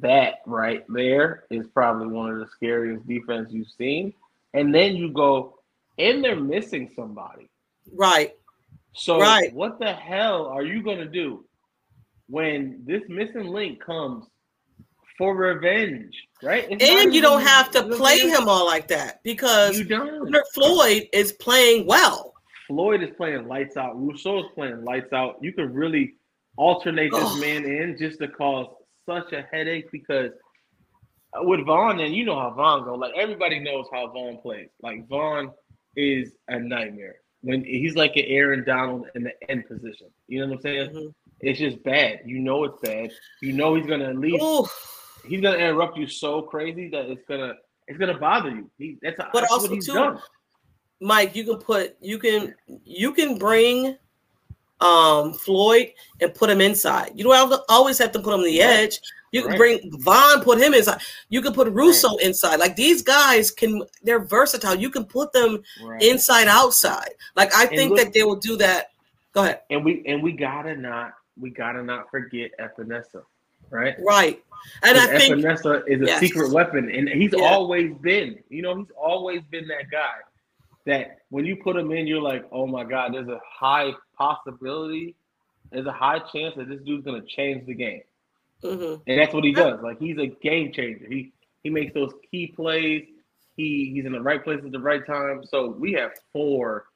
[0.00, 4.14] that right there is probably one of the scariest defense you've seen.
[4.54, 5.58] And then you go,
[5.98, 7.48] and they're missing somebody.
[7.94, 8.34] right?
[8.94, 9.52] So Right.
[9.54, 11.44] what the hell are you gonna do
[12.28, 14.26] when this missing link comes
[15.18, 16.14] for revenge?
[16.42, 16.66] Right?
[16.70, 18.88] It's And you don't even- have to you know what play I'm him all like
[18.88, 19.80] that because.
[20.54, 22.34] Floyd is playing well.
[22.66, 23.96] Floyd is playing lights out.
[24.00, 25.38] Rousseau is playing lights out.
[25.42, 26.14] You can really
[26.56, 28.66] alternate this man in just to cause
[29.06, 30.32] such a headache because
[31.34, 32.94] uh, with Von, and you know how Von go.
[32.94, 34.68] Like everybody knows how Von plays.
[34.82, 35.50] Like Von
[35.96, 40.08] is a nightmare when he's like an Aaron Donald in the end position.
[40.28, 40.90] You know what I'm saying?
[40.90, 41.14] Mhm.
[41.40, 42.20] It's just bad.
[42.24, 43.10] You know it's bad.
[43.40, 44.66] You know he's gonna at least Ooh,
[45.26, 47.54] he's gonna interrupt you so crazy that it's gonna
[47.88, 48.70] it's gonna bother you.
[48.78, 50.20] He that's, But that's also, what he's too, done.
[51.00, 53.96] Mike, you can put you can you can bring
[54.80, 57.12] um Floyd and put him inside.
[57.16, 59.00] You don't have to, always have to put him on the edge.
[59.32, 61.00] You can bring Von, put him inside.
[61.30, 62.56] You can put Rousseau inside.
[62.60, 64.74] Like these guys can, they're versatile.
[64.74, 66.02] You can put them Right.
[66.02, 67.10] inside, outside.
[67.34, 68.90] Like I And think look- that they will do that.
[69.32, 69.62] Go ahead.
[69.70, 73.22] And we and we gotta not we gotta not forget Epenesa,
[73.70, 73.96] right?
[73.98, 74.44] Right.
[74.82, 76.20] And I think Epenesa is a yes.
[76.20, 77.44] secret weapon, and he's Yeah.
[77.44, 78.38] always been.
[78.50, 80.16] You know, he's always been that guy
[80.84, 85.14] that when you put him in, you're like, oh my god, there's a high possibility,
[85.70, 88.02] there's a high chance that this dude's gonna change the game,
[88.62, 89.00] mhm.
[89.06, 89.80] and that's what he does.
[89.82, 91.06] Like he's a game changer.
[91.08, 93.04] He he makes those key plays.
[93.56, 95.44] He he's in the right place at the right time.
[95.44, 96.86] So we have four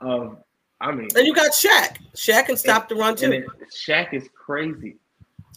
[0.00, 0.38] of.
[0.80, 1.96] I mean, and you got Shaq.
[2.14, 3.30] Shaq can stop the run and too.
[3.30, 4.96] then Shaq is crazy.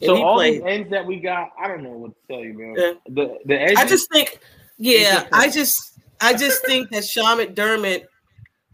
[0.02, 0.56] And So all played.
[0.56, 2.74] these ends that we got, I don't know what to tell you, man.
[2.76, 2.94] Yeah.
[3.08, 4.40] The the I just think,
[4.78, 5.28] yeah.
[5.32, 8.06] I just, I just think that Sean McDermott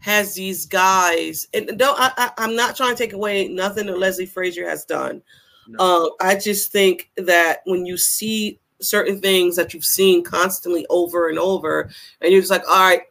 [0.00, 3.98] has these guys, and don't I, I, I'm not trying to take away nothing that
[3.98, 5.20] Leslie Frazier has done.
[5.68, 5.78] No.
[5.78, 11.28] Um, I just think that when you see certain things that you've seen constantly over
[11.28, 13.02] and over, and you're just like, all right,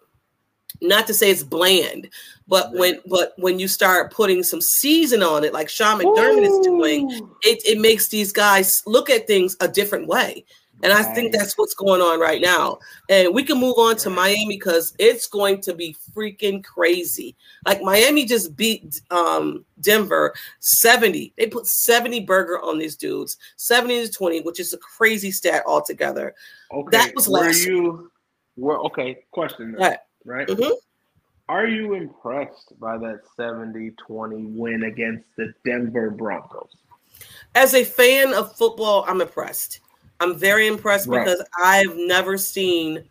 [0.82, 2.10] not to say it's bland,
[2.48, 6.65] but when but when you start putting some season on it, like Sean McDermott is
[6.65, 7.10] doing,
[7.43, 10.46] it, it makes these guys look at things a different way.
[10.84, 12.78] And I think that's what's going on right now.
[13.10, 17.36] And we can move on to Miami because it's going to be freaking crazy.
[17.66, 21.34] Like Miami just beat um, Denver 70.
[21.38, 25.63] They put 70 burger on these dudes, 70 to 20, which is a crazy stat
[25.66, 26.36] altogether.
[26.72, 28.12] Okay, That was were last- you?
[28.56, 29.24] Were okay?
[29.32, 29.98] Question, though, Right.
[30.26, 30.48] right?
[30.48, 30.74] Mhm.
[31.50, 36.70] Are you impressed by that 70-20 win against the Denver Broncos?
[37.56, 39.80] As a fan of football, I'm impressed.
[40.19, 41.23] I'm very impressed Right.
[41.25, 43.03] because I've never seen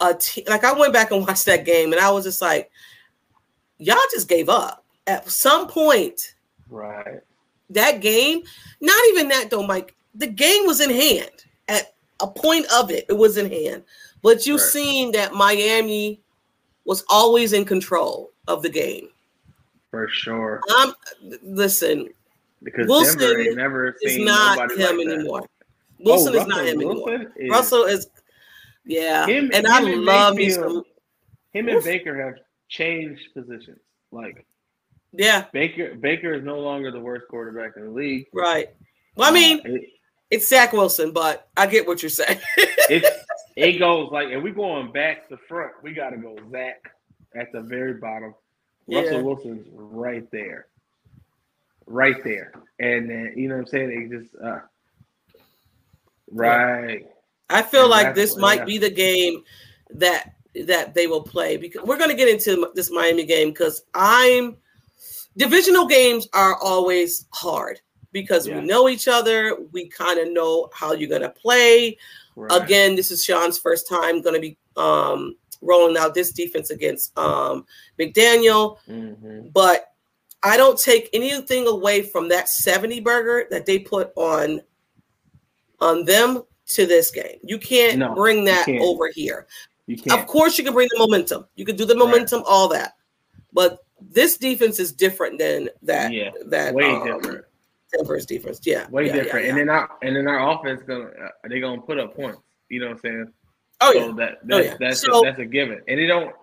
[0.00, 2.70] a team like I went back and watched that game and I was just like,
[3.78, 4.84] y'all just gave up.
[5.06, 6.34] At some point,
[6.68, 7.20] Right.
[7.70, 8.42] that game,
[8.80, 11.30] not even that though, Mike, the game was in hand.
[11.68, 13.84] At a point of it, it was in hand.
[14.22, 14.70] But you've Right.
[14.70, 16.20] seen that Miami
[16.84, 19.08] was always in control of the game.
[19.90, 20.60] For sure.
[20.68, 20.92] I'm
[21.42, 22.08] listen,
[22.62, 25.46] Because Wilson Denver ain't never it's seen not nobody him like anymore.
[25.98, 27.32] Wilson Oh, is not Russell him anymore.
[27.36, 28.10] Is- Russell is,
[28.84, 30.86] yeah, Him- and I and love Mayfield-.
[31.52, 32.34] Him and Baker have
[32.68, 33.78] changed positions.
[34.12, 34.46] Like
[35.12, 38.26] Yeah, Baker, Baker is no longer the worst quarterback in the league.
[38.32, 38.68] right.
[39.16, 39.82] Well, I mean, Uh, it,
[40.30, 42.38] it's Zach Wilson, but I get what you're saying.
[42.56, 43.04] it
[43.56, 46.82] it goes like, if we going back to front, we got to go Zach
[47.34, 48.34] at the very bottom.
[48.86, 49.00] Yeah.
[49.00, 50.66] Russell Wilson's right there,
[51.86, 54.10] right there, and then you know what I'm saying.
[54.12, 54.60] It just uh,
[56.30, 57.06] right.
[57.48, 58.64] I feel like this might yeah.
[58.64, 59.42] be the game
[59.90, 60.32] that
[60.66, 64.56] that they will play because we're going to get into this Miami game because I'm
[65.36, 67.80] divisional games are always hard
[68.12, 68.60] because Yeah.
[68.60, 71.98] we know each other, we kind of know how you're going to play.
[72.36, 72.62] right.
[72.62, 77.16] Again, this is Sean's first time going to be um, rolling out this defense against
[77.18, 77.64] um,
[77.98, 79.52] McDaniel, Mhm.
[79.52, 79.92] but
[80.42, 84.62] I don't take anything away from that 70 burger that they put on
[85.80, 87.38] on them to this game.
[87.42, 88.80] You can't No, bring that can't.
[88.82, 89.46] over here.
[89.86, 90.18] You can't.
[90.20, 91.46] Of course, you can bring the momentum.
[91.54, 92.04] You can do the Right.
[92.06, 92.94] momentum, all that.
[93.52, 96.12] But this defense is different than that.
[96.12, 97.44] Yeah, that way um, different.
[97.96, 98.60] Denver's defense.
[98.64, 99.44] Yeah, Way yeah, yeah, different.
[99.44, 99.50] yeah.
[99.50, 102.40] And then our and then our offense gonna uh, they gonna put up points.
[102.68, 103.32] You know what I'm saying?
[103.80, 104.76] oh So yeah, that Oh, that's yeah.
[104.80, 105.80] that's So- a, that's a given.
[105.86, 106.34] And it don't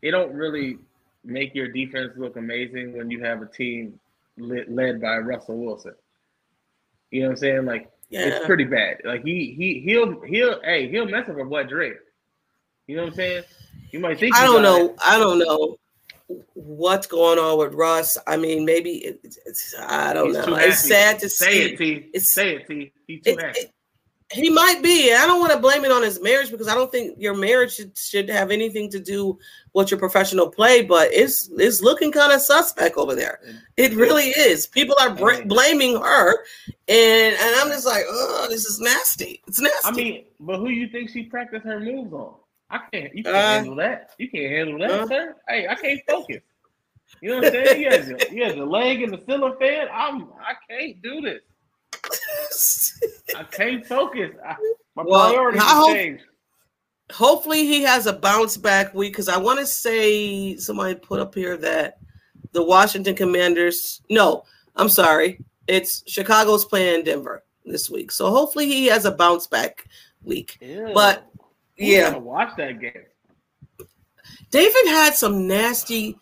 [0.00, 0.78] it don't really
[1.24, 4.00] make your defense look amazing when you have a team
[4.38, 5.94] led by Russell Wilson.
[7.10, 7.64] You know what I'm saying?
[7.66, 8.20] Like yeah.
[8.26, 8.98] it's pretty bad.
[9.04, 11.94] Like he he he'll he'll hey he'll mess up a butt Dre.
[12.86, 13.44] You know what I'm saying?
[13.90, 14.90] You might think I don't know.
[14.90, 14.96] it.
[15.04, 15.76] I don't know
[16.54, 18.18] what's going on with Russ.
[18.26, 20.54] I mean, maybe it, it's, it's I don't He's know.
[20.56, 21.72] It's sad to say see.
[21.72, 21.92] it, T.
[22.14, 22.92] It's- say it, T.
[23.06, 23.58] He's too It- happy.
[23.60, 23.72] it-
[24.32, 25.12] he might be.
[25.14, 27.74] I don't want to blame it on his marriage because I don't think your marriage
[27.76, 29.38] should, should have anything to do
[29.72, 30.82] with your professional play.
[30.82, 33.40] But it's it's looking kind of suspect over there.
[33.76, 34.66] It really is.
[34.66, 36.44] People are br- blaming her,
[36.88, 39.42] and and I'm just like, oh, this is nasty.
[39.46, 39.80] It's nasty.
[39.88, 42.34] I mean, but who you think she practiced her moves on?
[42.70, 43.14] I can't.
[43.16, 44.10] You can't Uh, handle that.
[44.18, 45.06] You can't handle that, uh.
[45.08, 45.36] sir.
[45.48, 46.42] Hey, I can't focus.
[47.22, 47.80] You know what I'm saying?
[47.80, 49.86] You had the, you had the leg and the ceiling fan.
[49.90, 50.28] I'm.
[50.38, 51.40] I can't do this.
[53.36, 54.30] I can't focus.
[54.44, 54.56] I,
[54.94, 56.24] my Well, priorities hope- changed.
[57.12, 61.34] hopefully he has a bounce back week because I want to say somebody put up
[61.34, 61.98] here that
[62.52, 64.02] the Washington Commanders.
[64.10, 64.44] No,
[64.76, 69.86] I'm sorry, it's Chicago's playing Denver this week, so hopefully he has a bounce back
[70.22, 70.58] week.
[70.60, 70.90] Ew.
[70.94, 71.26] But
[71.76, 73.04] yeah, watch that game.
[74.50, 76.18] David had some nasty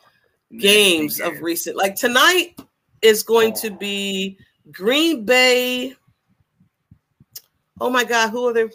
[0.59, 1.77] games of recent.
[1.77, 2.59] Like tonight
[3.03, 3.77] is going to oh.
[3.77, 4.39] be
[4.71, 5.95] Green Bay.
[7.81, 8.67] Oh my God, who are they?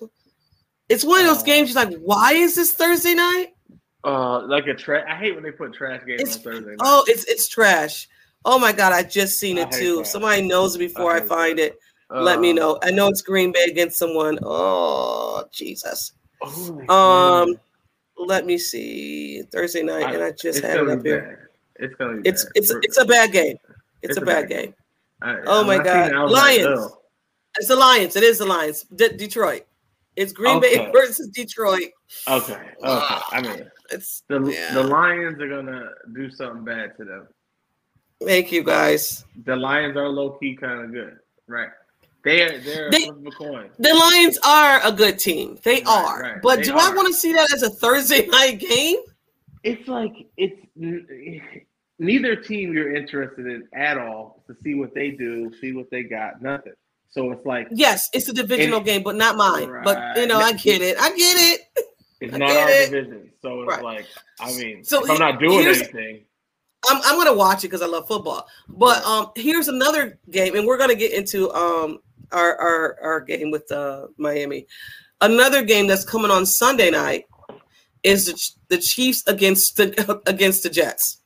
[0.90, 1.74] It's one of those Uh, games.
[1.74, 3.56] You're like, why is this Thursday night?
[4.04, 5.06] Uh, like a trash.
[5.08, 6.70] I hate when they put trash games It's on Thursday.
[6.72, 6.78] Night.
[6.82, 8.08] oh, it's it's trash.
[8.44, 9.96] Oh my God, I just seen it too.
[9.96, 10.02] that.
[10.02, 11.74] If somebody knows it before I I, find that.
[11.74, 11.80] it,
[12.12, 12.80] let me Uh, know.
[12.84, 14.40] I know it's Green Bay against someone.
[14.42, 16.14] Oh Jesus.
[16.42, 17.56] holy Um,
[18.18, 21.52] let me see Thursday night, I- and I just had it up be here.
[21.78, 22.30] It's gonna be.
[22.30, 22.52] It's bad.
[22.56, 23.58] it's it's a bad game.
[24.02, 24.74] It's, It's a a bad bad game.
[25.22, 26.12] I- oh my God.
[26.14, 26.92] was like, Lions.
[27.58, 28.16] It's the Lions.
[28.16, 28.84] It is the Lions.
[28.96, 29.66] De- Detroit.
[30.16, 31.90] It's Green Bay versus Detroit.
[32.28, 32.54] Okay.
[32.54, 33.18] Okay.
[33.32, 34.74] I mean, It's the Yeah.
[34.74, 37.28] the Lions are gonna do something bad to them.
[38.26, 39.26] thank you guys.
[39.46, 41.70] The Lions are low key kind of good, right?
[42.24, 43.70] They are they're They- flip of a coin.
[43.80, 45.58] The Lions are a good team.
[45.64, 46.22] They Right, are.
[46.22, 46.42] right.
[46.42, 49.00] But They do I want to see that as a Thursday night game?
[49.64, 50.56] it's like it's
[52.02, 56.04] neither team you're interested in at all to see what they do, see what they
[56.04, 56.74] got, nothing.
[57.10, 59.70] So it's like Yes, it's a divisional game, but not mine.
[59.84, 60.98] But you know, I get it.
[61.00, 61.62] I get it.
[62.20, 62.90] it's I not our it.
[62.90, 63.30] division.
[63.42, 63.84] So it's Right.
[63.84, 64.06] like
[64.40, 66.26] I mean, So I'm not doing anything,
[66.90, 68.48] I'm, I'm gonna watch it because I love football.
[68.68, 72.00] But um, here's another game, and we're gonna get into um
[72.32, 74.66] our our, our game with uh, Miami.
[75.20, 77.26] Another game that's coming on Sunday night
[78.04, 81.21] is the, the Chiefs against the against the Jets.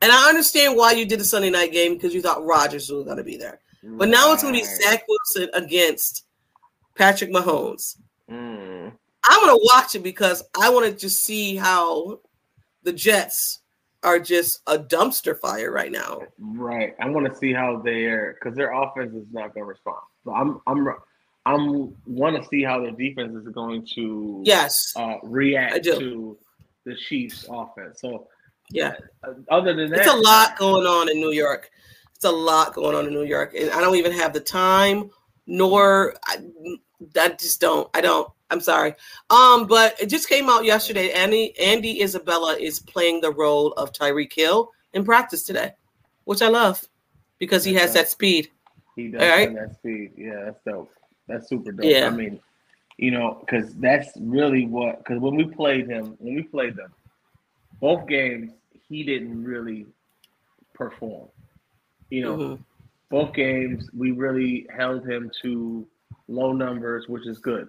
[0.00, 3.04] And I understand why you did the Sunday night game because you thought Rodgers was
[3.04, 3.60] gonna be there.
[3.82, 4.80] But now it's gonna be Right.
[4.82, 6.24] Zach Wilson against
[6.94, 7.96] Patrick Mahomes.
[8.30, 8.92] Mm.
[9.24, 12.20] I'm gonna watch it because I want to just see how
[12.82, 13.60] the Jets
[14.04, 16.20] are just a dumpster fire right now.
[16.38, 16.94] Right.
[17.00, 19.98] I want to see how they're because their offense is not going to respond.
[20.24, 20.88] So I'm I'm
[21.46, 24.92] I'm want to see how their defense is going to Yes.
[24.96, 26.38] uh, react to
[26.84, 28.00] the Chiefs' offense.
[28.00, 28.28] So
[28.70, 28.94] Yeah.
[29.22, 31.70] uh, other than that, It's a lot going on in New York.
[32.14, 33.54] It's a lot going on in New York.
[33.54, 35.10] And I don't even have the time
[35.48, 36.36] nor I,
[37.16, 37.88] I just don't.
[37.94, 38.30] I don't.
[38.50, 38.94] I'm sorry.
[39.30, 41.10] Um, but it just came out yesterday.
[41.12, 45.72] Andy Andy Isabella is playing the role of Tyreek Hill in practice today,
[46.24, 46.86] which I love
[47.38, 48.50] because he has that speed.
[48.94, 49.48] He does All right.
[49.50, 50.12] have that speed.
[50.16, 50.92] Yeah, that's dope.
[51.26, 51.84] That's super dope.
[51.84, 52.06] Yeah.
[52.06, 52.40] I mean,
[52.96, 54.98] you know, because that's really what.
[54.98, 56.92] Because when we played him, when we played them,
[57.80, 58.52] both games,
[58.88, 59.86] he didn't really
[60.74, 61.28] perform.
[62.10, 62.58] You know, Mhm.
[63.10, 65.86] both games we really held him to
[66.28, 67.68] low numbers, which is good.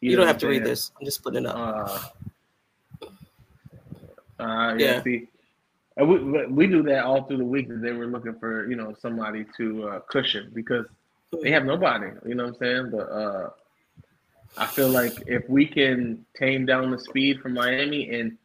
[0.00, 0.90] You, know don't have to read this.
[0.98, 1.56] I'm just putting it up.
[1.56, 3.06] Uh,
[4.40, 4.96] uh, yeah.
[4.96, 5.02] Yeah.
[5.02, 5.28] See,
[5.96, 7.68] and we we- we do that all through the week.
[7.68, 10.86] That they were looking for you know somebody to uh, cushion because
[11.42, 12.08] they have nobody.
[12.26, 12.90] You know what I'm saying?
[12.90, 13.50] But uh,
[14.56, 18.36] I feel like if we can tame down the speed from Miami, and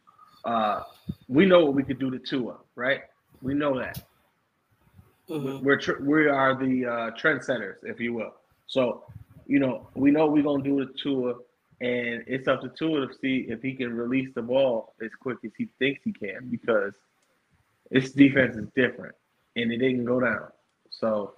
[0.44, 0.82] uh,
[1.28, 3.02] we know what we could do to Tua, right?
[3.42, 4.02] We know that
[5.28, 5.62] Mhm.
[5.62, 8.34] we're tr- we are the uh, trendsetters, if you will.
[8.66, 9.04] So,
[9.46, 11.34] you know, we know we're gonna do to Tua,
[11.80, 15.38] and it's up to Tua to see if he can release the ball as quick
[15.44, 16.92] as he thinks he can, because
[17.90, 19.14] its defense is different,
[19.56, 20.48] and it didn't go down.
[20.90, 21.34] So,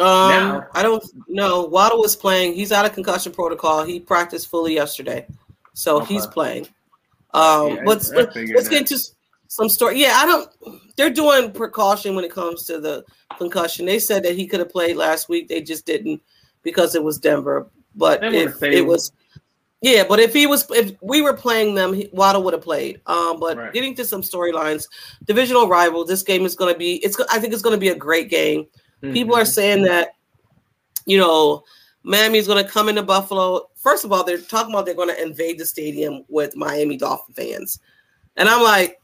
[0.00, 1.64] Um, Now- I don't know.
[1.64, 2.54] Waddle was playing.
[2.54, 3.82] He's out of concussion protocol.
[3.82, 5.26] He practiced fully yesterday,
[5.74, 6.14] so Okay.
[6.14, 6.68] he's playing.
[7.34, 8.34] Um, Yeah, let's let's
[8.68, 8.98] get into
[9.48, 10.00] some story.
[10.00, 10.50] Yeah, I don't.
[10.96, 13.04] They're doing precaution when it comes to the
[13.38, 13.86] concussion.
[13.86, 15.48] They said that he could have played last week.
[15.48, 16.22] They just didn't
[16.62, 17.68] because it was Denver.
[17.94, 19.12] But if it was,
[19.80, 20.04] yeah.
[20.08, 23.00] But if he was, if we were playing them, he- Waddle would have played.
[23.06, 23.72] Um, but Right.
[23.72, 24.86] getting to some storylines,
[25.24, 26.04] divisional rival.
[26.04, 26.96] This game is going to be.
[26.96, 27.18] It's.
[27.30, 28.66] I think it's going to be a great game.
[29.00, 29.52] People are Mhm.
[29.54, 30.10] saying that,
[31.06, 31.62] you know,
[32.08, 33.68] Miami's going to come into Buffalo.
[33.76, 37.34] First of all, they're talking about they're going to invade the stadium with Miami Dolphin
[37.34, 37.80] fans,
[38.36, 38.98] and I'm like,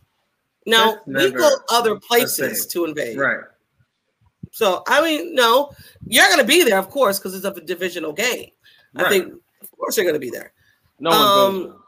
[0.64, 3.18] no, we go other places to invade.
[3.18, 3.44] right.
[4.52, 5.70] So I mean, no,
[6.06, 8.50] you're going to be there, of course, because it's a divisional game.
[8.94, 9.06] Right.
[9.06, 10.52] I think, of course, you're going to be there.
[10.98, 11.80] No one um.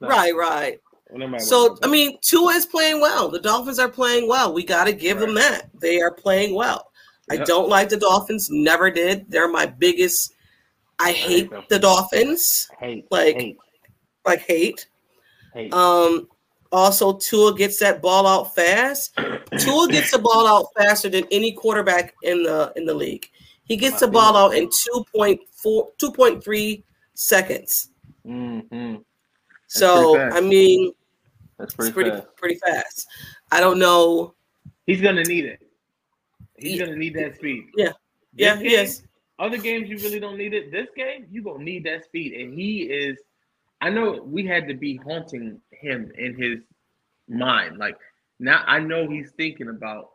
[0.00, 0.08] No.
[0.08, 0.80] Right, right.
[1.38, 1.78] So.
[1.82, 3.28] I mean, Tua is playing well.
[3.28, 4.52] The Dolphins are playing well.
[4.52, 5.70] We got to give them that.
[5.78, 6.90] They are playing well.
[7.30, 8.48] I don't like the Dolphins.
[8.50, 9.30] Never did.
[9.30, 10.34] They're my biggest.
[10.98, 11.64] I hate them.
[11.68, 12.68] the Dolphins.
[12.80, 13.58] hate, like- hate,
[14.24, 14.88] Like hate.
[15.54, 15.72] hate.
[15.72, 16.28] Um.
[16.72, 19.14] Also, Tua gets that ball out fast.
[19.58, 23.28] Tua gets the ball out faster than any quarterback in the in the league.
[23.64, 26.82] He gets the ball out in 2.4 2.3
[27.14, 27.90] seconds.
[28.26, 28.96] mm-hmm.
[29.68, 30.18] So.
[30.18, 30.92] I mean,
[31.58, 32.36] That's it's pretty, pretty fast.
[32.36, 33.06] pretty fast.
[33.52, 34.34] I don't know.
[34.86, 35.60] He's gonna need it.
[36.56, 36.86] He's Yeah.
[36.86, 37.64] gonna need that speed.
[37.76, 37.92] Yeah.
[38.34, 39.02] Yeah, This he is.
[39.38, 40.72] Other games you really don't need it.
[40.72, 43.18] This game you gonna need that speed, and he is.
[43.82, 46.60] I know we had to be haunting him in his
[47.28, 47.76] mind.
[47.76, 47.96] Like
[48.38, 50.12] now, I know he's thinking about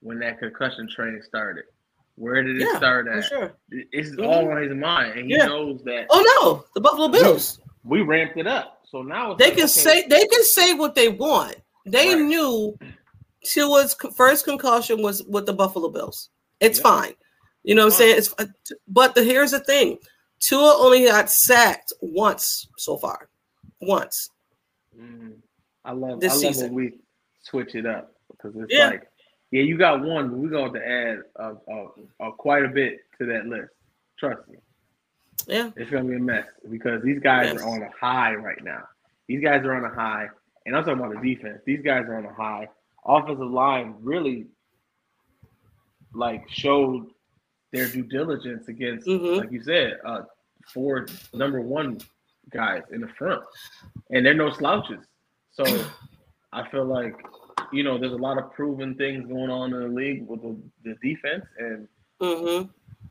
[0.00, 1.64] when that concussion training started.
[2.16, 3.24] Where did it Yeah, start at?
[3.24, 3.56] sure.
[3.70, 4.26] It's Mhm.
[4.26, 5.46] all on his mind, and he Yeah.
[5.46, 7.60] knows that Oh no, the Buffalo Bills.
[7.84, 8.82] we ramped it up.
[8.90, 11.56] So now it's They like, can okay, say they can say what they want.
[11.86, 12.22] They Right.
[12.22, 12.78] knew
[13.44, 16.28] Tua's first concussion was with the Buffalo Bills.
[16.60, 16.82] It's Yeah.
[16.82, 17.14] fine.
[17.64, 18.18] You know what I'm saying?
[18.18, 18.46] It's uh,
[18.86, 19.98] but the, here's the thing.
[20.40, 23.28] Tua only got sacked once so far.
[23.80, 24.30] Once.
[24.98, 25.34] Mm,
[25.84, 26.74] I love This I love season.
[26.74, 26.98] when we
[27.42, 28.88] switch it up because it's Yeah.
[28.88, 29.08] like,
[29.50, 33.00] yeah, you got one, but we're going to add a, a, a quite a bit
[33.18, 33.72] to that list.
[34.18, 34.58] Trust me,
[35.46, 35.70] Yeah.
[35.76, 37.62] it's going to be a mess because these guys Yes.
[37.62, 38.84] are on a high right now.
[39.26, 40.28] These guys are on a high,
[40.66, 41.60] and I'm talking about the defense.
[41.64, 42.68] These guys are on a high.
[43.04, 44.46] Offensive line really
[46.14, 47.06] like showed
[47.72, 49.38] their due diligence against, Mhm.
[49.38, 50.22] like you said, uh,
[50.72, 51.98] four number one
[52.50, 53.42] guys in the front,
[54.10, 55.04] and they're no slouches.
[55.50, 55.64] So
[56.52, 57.14] I feel like
[57.72, 60.56] you know there's a lot of proven things going on in the league with the,
[60.84, 61.88] the defense, and
[62.20, 62.62] hmm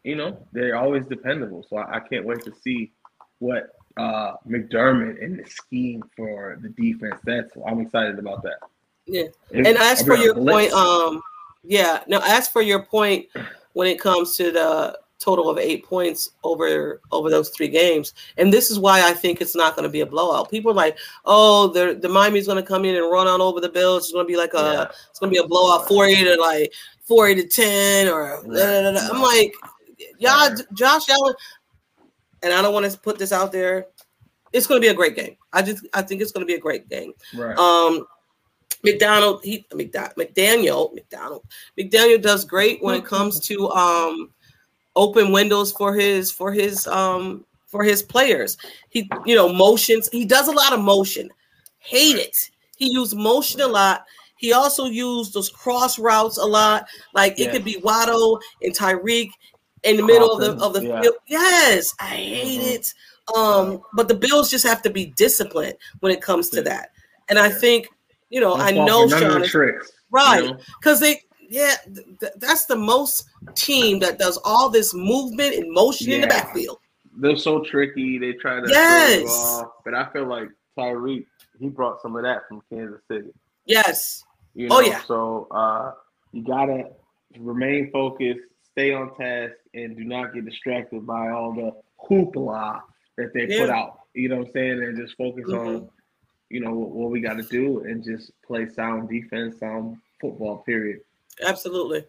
[0.03, 1.65] you know they're always dependable.
[1.69, 2.91] So I, I can't wait to see
[3.39, 7.19] what uh, McDermott and the scheme for the defense.
[7.25, 8.57] That's I'm excited about that.
[9.05, 9.23] Yeah.
[9.53, 10.71] And as for your blitz.
[10.71, 11.21] point, um,
[11.63, 13.27] yeah, no, as for your point,
[13.77, 18.51] when it comes to the total of eight points over over those three games, and
[18.51, 20.49] this is why I think it's not going to be a blowout.
[20.49, 23.61] People are like, oh, the the Miami's going to come in and run on over
[23.61, 24.03] the Bills.
[24.05, 24.91] It's going to be like a, Yeah.
[25.11, 26.73] it's going to be a blowout, forty to like
[27.03, 29.09] forty to ten, or da, da, da.
[29.13, 29.53] I'm like,
[30.17, 30.55] y'all.
[30.73, 31.35] Josh Allen,
[32.41, 33.87] and I don't want to put this out there.
[34.53, 35.35] It's going to be a great game.
[35.53, 37.13] I just I think it's going to be a great game.
[37.35, 37.57] right.
[37.57, 38.05] Um,
[38.83, 41.43] McDonald, he McDonald, McDaniel, McDonald,
[41.77, 44.29] McDaniel does great when it comes to um
[44.95, 48.57] open windows for his for his um for his players.
[48.89, 50.09] He you know motions.
[50.11, 51.29] He does a lot of motion.
[51.79, 52.35] Hate it.
[52.77, 54.05] He used motion a lot.
[54.37, 56.87] He also used those cross routes a lot.
[57.13, 57.51] Like it Yeah.
[57.51, 59.29] could be Waddle and Tyreek
[59.83, 61.01] in the middle of the of the yeah.
[61.01, 61.15] field.
[61.27, 62.75] Yes, I hate Mhm.
[62.75, 62.93] it.
[63.35, 66.91] Um, but the Bills just have to be disciplined when it comes to that.
[67.29, 67.87] And I think,
[68.29, 69.91] you know, I know for none of Sean the is tricks.
[69.91, 70.57] you right know?
[70.81, 73.25] because they, yeah, th- th- that's the most
[73.55, 76.79] team that does all this movement and motion in the backfield.
[77.19, 78.17] They're so tricky.
[78.19, 79.25] They try to Yes.
[79.25, 81.25] off, but I feel like Tyreek
[81.59, 83.31] he brought some of that from Kansas City.
[83.65, 84.23] Yes,
[84.53, 84.87] You Oh, know?
[84.87, 85.01] yeah.
[85.07, 85.93] So uh,
[86.31, 86.89] you gotta
[87.39, 88.41] remain focused,
[88.73, 91.71] stay on task, and do not get distracted by all the
[92.07, 92.81] hoopla
[93.17, 94.01] that they put out.
[94.13, 94.83] You know what I'm saying?
[94.83, 95.57] And just focus Mhm.
[95.57, 95.89] on,
[96.49, 100.57] you know, what, we got to do, and just play sound defense, sound football.
[100.59, 101.01] Period.
[101.45, 102.03] absolutely.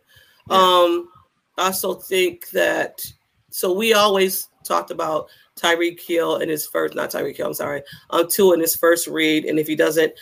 [0.50, 0.56] Yeah.
[0.56, 1.08] Um,
[1.56, 3.00] I also think that
[3.50, 7.82] so we always talked about Tyreek Hill in his first, not Tyreek Hill, I'm sorry,
[8.10, 10.12] um, Tua in his first read, and if he doesn't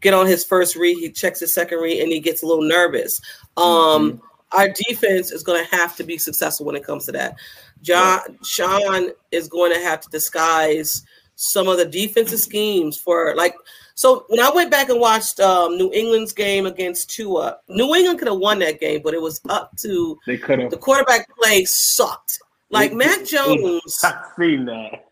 [0.00, 2.64] get on his first read, he checks his second read and he gets a little
[2.64, 3.20] nervous.
[3.56, 4.20] Um,
[4.52, 7.36] our defense is going to have to be successful when it comes to that.
[7.82, 11.04] John Sean is going to have to disguise
[11.36, 13.54] some of the defensive schemes for like.
[13.94, 18.18] So when I went back and watched um, New England's game against Tua, New England
[18.18, 20.70] could have won that game, but it was up to They could have.
[20.70, 22.38] the quarterback play sucked.
[22.68, 25.06] Like Mac Jones, I've seen that.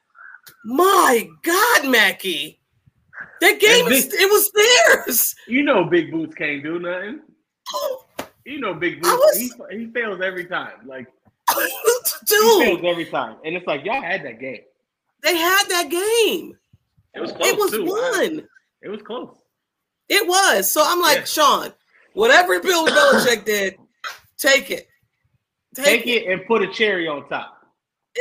[0.65, 2.61] my God, Mackie,
[3.41, 5.35] that game is, it was theirs.
[5.47, 7.21] You know, Big Boots can't do nothing.
[8.45, 9.15] You know, Big Boots.
[9.17, 10.73] was- he, he fails every time.
[10.87, 11.07] Like
[11.57, 14.63] he fails every time, and it's like y'all had that game.
[15.25, 16.57] They had that game.
[17.15, 17.85] It was close It was too.
[17.85, 18.49] one.
[18.83, 19.37] It was close.
[20.09, 20.71] It was.
[20.71, 21.25] So I'm like, Yeah.
[21.25, 21.73] Sean,
[22.13, 23.77] whatever Bill Belichick did,
[24.39, 24.87] take it.
[25.75, 27.59] Take it and put a cherry on top.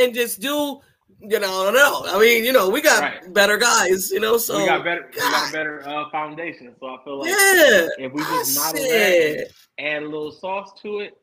[0.01, 0.80] and just do,
[1.20, 2.04] you know, I don't know.
[2.08, 3.34] I mean, you know, we got Right.
[3.34, 5.10] better guys, you know, so we got better.
[5.14, 6.74] We got a better uh, foundation.
[6.80, 7.88] So I feel like yeah.
[8.06, 9.47] if we just model that,
[9.80, 11.16] add a little sauce to it,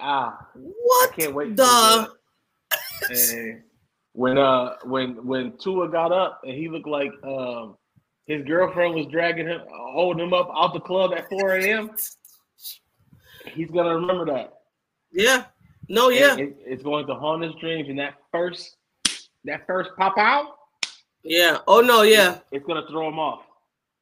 [0.00, 1.54] ah, I what can't wait.
[1.56, 2.10] the.
[3.10, 3.62] And
[4.16, 7.76] when uh when when Tua got up and he looked like um
[8.24, 11.90] his girlfriend was dragging him, holding him up out the club at 4 a.m.
[13.54, 14.54] He's gonna remember that.
[15.12, 15.44] Yeah.
[15.88, 16.32] No, yeah.
[16.32, 17.88] And it- it's going to haunt his dreams.
[17.88, 18.76] And that first,
[19.44, 20.56] that first pop out,
[21.22, 21.58] Yeah.
[21.68, 22.38] Oh no, yeah.
[22.50, 23.42] it's gonna throw him off.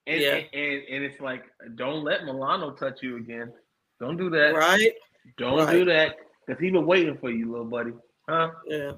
[0.06, 0.34] And, Yeah.
[0.52, 1.42] and, and it's like,
[1.76, 3.52] don't let Milano touch you again.
[4.00, 4.54] Don't do that.
[4.54, 4.92] Right?
[5.38, 5.72] Don't Right.
[5.72, 6.16] do that.
[6.46, 7.92] Cause he been waiting for you, little buddy.
[8.28, 8.50] Huh?
[8.66, 8.92] Yeah.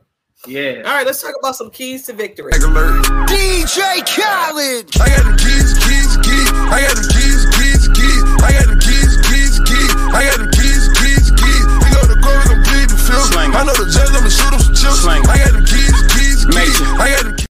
[0.44, 0.82] Yeah.
[0.84, 2.52] All right, let's talk about some keys to victory.
[2.52, 3.02] alert.
[3.26, 4.84] DJ Khaled.
[5.00, 6.50] I got the keys, keys, keys.
[6.68, 8.22] I got the keys, keys, keys.
[8.44, 9.92] I got the keys, keys, keys.
[10.12, 11.64] I got the keys, keys, keys.
[11.80, 13.26] We go to go, we gon' plead the field.
[13.32, 13.50] Slang.
[13.56, 15.00] I know the judge, I'ma shoot him some chips.
[15.02, 15.24] Slang.
[15.26, 16.54] I got the keys, keys, keys.
[16.54, 16.84] Major.
[17.00, 17.46] I got the keys.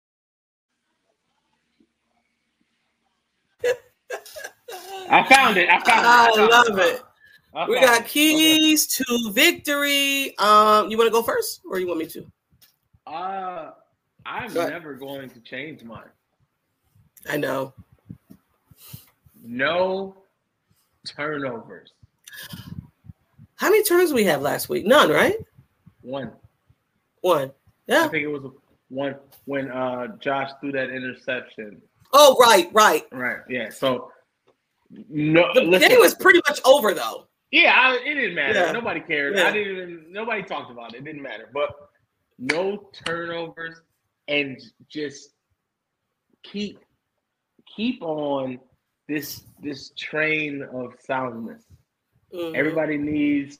[5.11, 5.69] I found it.
[5.69, 6.09] I found it.
[6.09, 7.01] I found love it.
[7.53, 8.07] I We got it.
[8.07, 10.35] keys to victory.
[10.39, 12.25] Um, you want to go first, or you want me to?
[13.11, 13.71] Uh,
[14.25, 16.03] I'm Go never going to change mine.
[17.27, 17.73] I know.
[19.43, 20.15] No
[21.05, 21.91] turnovers.
[23.55, 24.85] How many turns we have last week?
[24.85, 25.35] None, right?
[26.01, 26.31] One.
[27.21, 27.51] One.
[27.87, 28.05] Yeah.
[28.05, 28.49] I think it was
[28.89, 31.81] one when uh Josh threw that interception.
[32.13, 33.03] Oh, right, right.
[33.11, 33.39] Right.
[33.49, 33.69] Yeah.
[33.69, 34.11] So
[35.09, 35.47] no.
[35.53, 37.27] The listen, game was pretty much over though.
[37.51, 38.53] Yeah, I, it didn't matter.
[38.59, 38.71] Yeah.
[38.71, 39.35] Nobody cared.
[39.35, 39.47] Yeah.
[39.47, 40.05] I didn't even.
[40.11, 40.99] Nobody talked about it.
[40.99, 41.49] It didn't matter.
[41.53, 41.90] But
[42.41, 43.81] no turnovers
[44.27, 45.35] and just
[46.43, 46.79] keep
[47.73, 48.59] keep on
[49.07, 51.63] this this train of soundness.
[52.33, 52.55] Mhm.
[52.55, 53.57] Everybody needs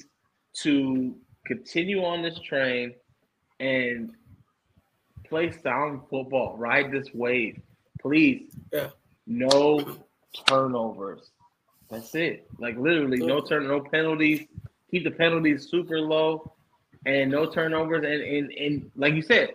[0.63, 1.15] to
[1.45, 2.93] continue on this train
[3.59, 4.15] and
[5.25, 6.57] play sound football.
[6.57, 7.61] Ride this wave,
[8.01, 8.51] please.
[8.73, 8.89] Yeah.
[9.27, 9.97] No
[10.47, 11.31] turnovers.
[11.89, 12.47] That's it.
[12.57, 14.47] Like literally, no turn, no penalties.
[14.89, 16.53] Keep the penalties super low,
[17.05, 18.03] and no turnovers.
[18.05, 19.49] And and and like you said,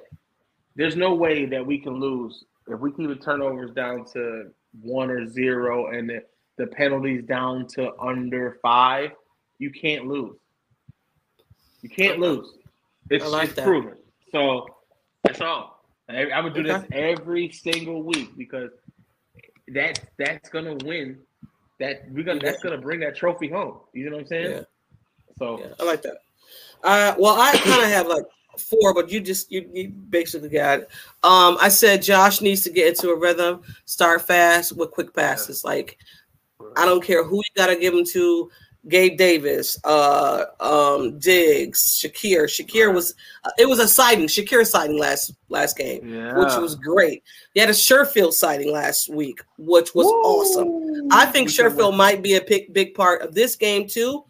[0.74, 4.50] there's no way that we can lose if we keep the turnovers down to
[4.82, 6.22] one or zero, and the,
[6.58, 9.10] the penalties down to under five.
[9.58, 10.36] You can't lose.
[11.82, 12.46] You can't lose.
[13.08, 13.94] It's, like it's proven.
[14.32, 14.66] So
[15.22, 15.84] that's all.
[16.08, 18.70] I, I would do this every single week because
[19.68, 21.18] that that's gonna win.
[21.80, 23.80] That we're gonna that's gonna bring that trophy home.
[23.92, 24.50] You know what I'm saying?
[24.50, 24.60] Yeah.
[25.38, 26.18] So Yeah, I like that.
[26.82, 28.24] Uh, well, I kind of have like
[28.58, 30.88] four, but you just you, you basically got it.
[31.22, 35.64] Um, I said Josh needs to get into a rhythm, start fast with quick passes.
[35.64, 35.98] Like
[36.76, 38.50] I don't care who you got to give them to.
[38.88, 42.44] Gabe Davis, uh, um, Diggs, Shakir.
[42.44, 43.14] Shakir was
[43.44, 44.26] uh, it was a sighting.
[44.26, 47.24] Shakir sighting last last game, yeah, which was great.
[47.54, 51.08] He had a Sherfield sighting last week, which was awesome.
[51.10, 54.24] I think We Sherfield might be a big big part of this game too.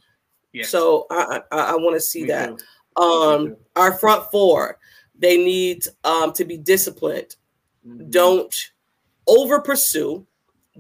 [0.65, 2.59] So I I, I want to see Me that.
[2.59, 3.03] too.
[3.03, 4.79] Um, our front four,
[5.19, 7.37] they need um to be disciplined.
[7.87, 8.11] Mhm.
[8.11, 8.55] Don't
[9.27, 10.27] over pursue.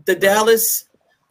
[0.05, 0.85] The Dallas,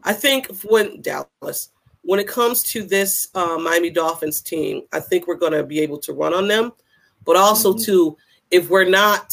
[0.04, 1.70] I think when Dallas,
[2.02, 5.80] when it comes to this uh, Miami Dolphins team, I think we're going to be
[5.80, 6.74] able to run on them.
[7.26, 7.84] But also Mhm.
[7.86, 8.18] too,
[8.52, 9.32] if we're not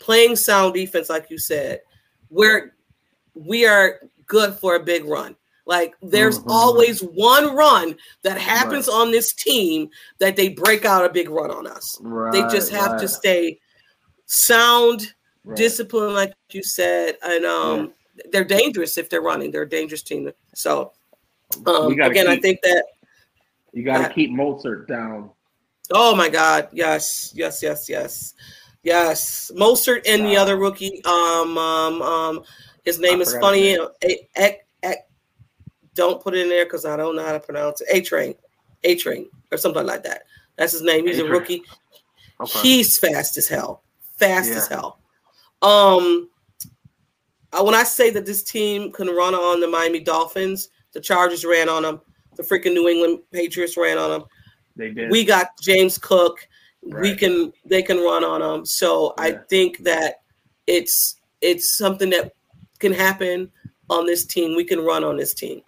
[0.00, 1.80] playing sound defense, like you said,
[2.30, 2.74] we're
[3.34, 5.36] we are good for a big run.
[5.64, 6.50] Like there's Mhm.
[6.50, 11.50] always one run that happens on this team that they break out a big run
[11.50, 11.98] on us.
[12.32, 13.60] they just Right, have to stay
[14.26, 15.56] sound, right.
[15.56, 17.94] discipline, like you said, and um,
[18.30, 19.50] they're dangerous if they're running.
[19.50, 20.32] They're a dangerous team.
[20.54, 20.92] So
[21.66, 22.84] um, again, I think that.
[23.72, 25.30] You got to keep Mostert down.
[25.90, 26.68] Oh my God!
[26.72, 28.34] Yes, yes, yes, yes,
[28.82, 29.50] yes.
[29.54, 31.02] Mostert and the other rookie.
[31.04, 32.44] Um, um, um.
[32.84, 34.96] His name I is funny You know, A- A- A-
[35.94, 37.88] don't put it in there because I don't know how to pronounce it.
[37.92, 38.34] A Train,
[38.84, 40.22] A Train, or something like that.
[40.56, 41.06] That's his name.
[41.06, 41.32] He's a A-Train.
[41.40, 41.62] rookie.
[42.40, 42.58] Okay.
[42.60, 43.82] He's fast as hell.
[44.16, 44.56] Fast Yeah.
[44.56, 44.98] as hell.
[45.62, 46.28] Um,
[47.60, 51.68] when I say that this team can run on the Miami Dolphins, the Chargers ran
[51.68, 52.00] on them.
[52.36, 54.24] The freaking New England Patriots ran on them.
[54.74, 55.10] they did.
[55.10, 56.48] We got James Cook.
[56.82, 58.64] We can they can run on them.
[58.66, 60.22] So I think that
[60.66, 62.32] it's it's something that
[62.78, 63.52] can happen
[63.90, 64.56] on this team.
[64.56, 65.60] We can run on this team.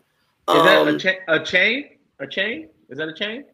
[0.48, 1.90] Is that Um, a, cha- a chain?
[2.20, 2.68] A chain?
[2.90, 3.44] Is that a chain?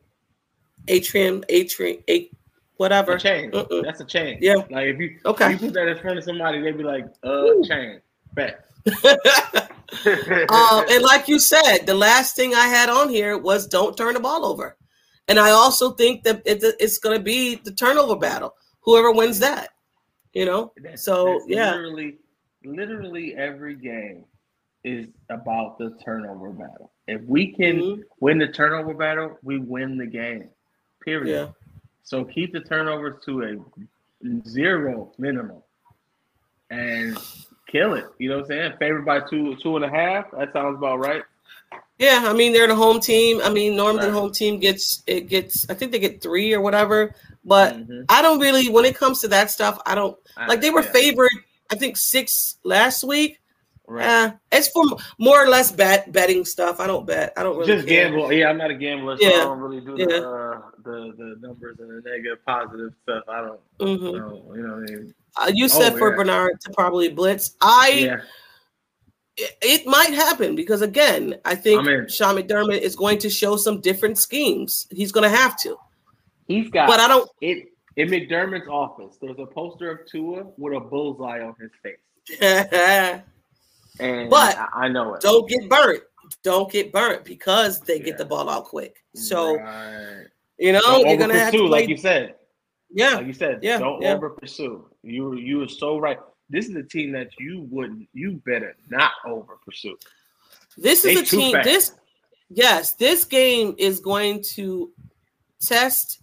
[0.88, 2.30] Atrium, Atrium, a
[2.76, 3.12] whatever.
[3.12, 3.51] A chain.
[3.84, 4.38] That's a chain.
[4.41, 4.57] Yeah.
[4.70, 5.55] Like if you Okay.
[5.55, 7.62] if you put that in front of somebody, they'd be like, uh, Woo.
[7.64, 8.01] chain.
[8.34, 8.64] Bet.
[10.49, 14.14] um, and like you said, the last thing I had on here was don't turn
[14.14, 14.76] the ball over.
[15.28, 18.55] And I also think that it, it's going to be the turnover battle.
[18.82, 19.68] Whoever wins that,
[20.32, 20.72] you know.
[20.76, 22.18] That's- So that's yeah, literally,
[22.64, 24.24] literally every game
[24.85, 26.91] is about the turnover battle.
[27.07, 28.03] If we can Mhm.
[28.20, 30.49] win the turnover battle, we win the game.
[31.05, 31.28] Period.
[31.35, 31.53] yeah.
[32.03, 35.62] So keep the turnovers to a zero minimum
[36.70, 37.18] and
[37.66, 38.05] kill it.
[38.18, 38.72] You know what I'm saying?
[38.78, 40.31] Favored by two, two and a half.
[40.33, 41.22] That sounds about right.
[41.99, 43.41] Yeah, I mean they're the home team.
[43.43, 46.61] I mean normally the home team gets it gets I think they get three or
[46.61, 47.14] whatever.
[47.45, 48.07] But Mhm.
[48.09, 50.16] I don't really when it comes to that stuff, I don't
[50.49, 51.31] like they were Yeah, favored.
[51.70, 53.39] I think six last week.
[53.91, 54.07] Right.
[54.07, 54.84] Uh, it's for
[55.18, 56.80] more or less bet betting stuff.
[56.80, 57.32] I don't bet.
[57.36, 58.09] I don't really Just care.
[58.11, 58.32] gamble.
[58.32, 60.07] Yeah, I'm not a gambler, so I don't really do Yeah.
[60.07, 63.24] the, uh, the the numbers and the negative, positive stuff.
[63.28, 63.61] I don't.
[63.80, 64.01] Mhm.
[64.18, 64.53] know.
[64.55, 65.14] You know what I mean?
[65.36, 66.16] Uh, you said Oh, for yeah.
[66.16, 67.57] Bernard to probably blitz.
[67.61, 68.20] I Yeah.
[69.36, 71.86] it, it might happen because again, I think.
[72.11, 74.86] Sean McDermott is going to show some different schemes.
[74.91, 75.76] He's going to have to.
[76.49, 76.88] He's got.
[76.88, 77.28] But I don't.
[77.41, 79.16] it in McDermott's office.
[79.20, 81.99] There's a poster of Tua with a bullseye on his face,
[84.01, 85.21] and But I, I know it.
[85.21, 86.03] don't get burnt.
[86.43, 88.97] Don't get burnt because they get the ball out quick.
[89.15, 90.27] So Right.
[90.59, 91.81] you know Don't you're gonna have to overpursue, play.
[91.81, 92.35] like you said.
[92.91, 94.15] yeah, Like you said, Yeah, don't yeah.
[94.15, 94.87] over pursue.
[95.03, 96.19] You you were so right.
[96.49, 98.09] This is a team that you wouldn't.
[98.13, 99.97] You better not over pursue.
[100.77, 101.53] this They is a team.
[101.53, 101.65] fast.
[101.65, 101.93] This
[102.49, 104.93] yes, this game is going to
[105.61, 106.23] test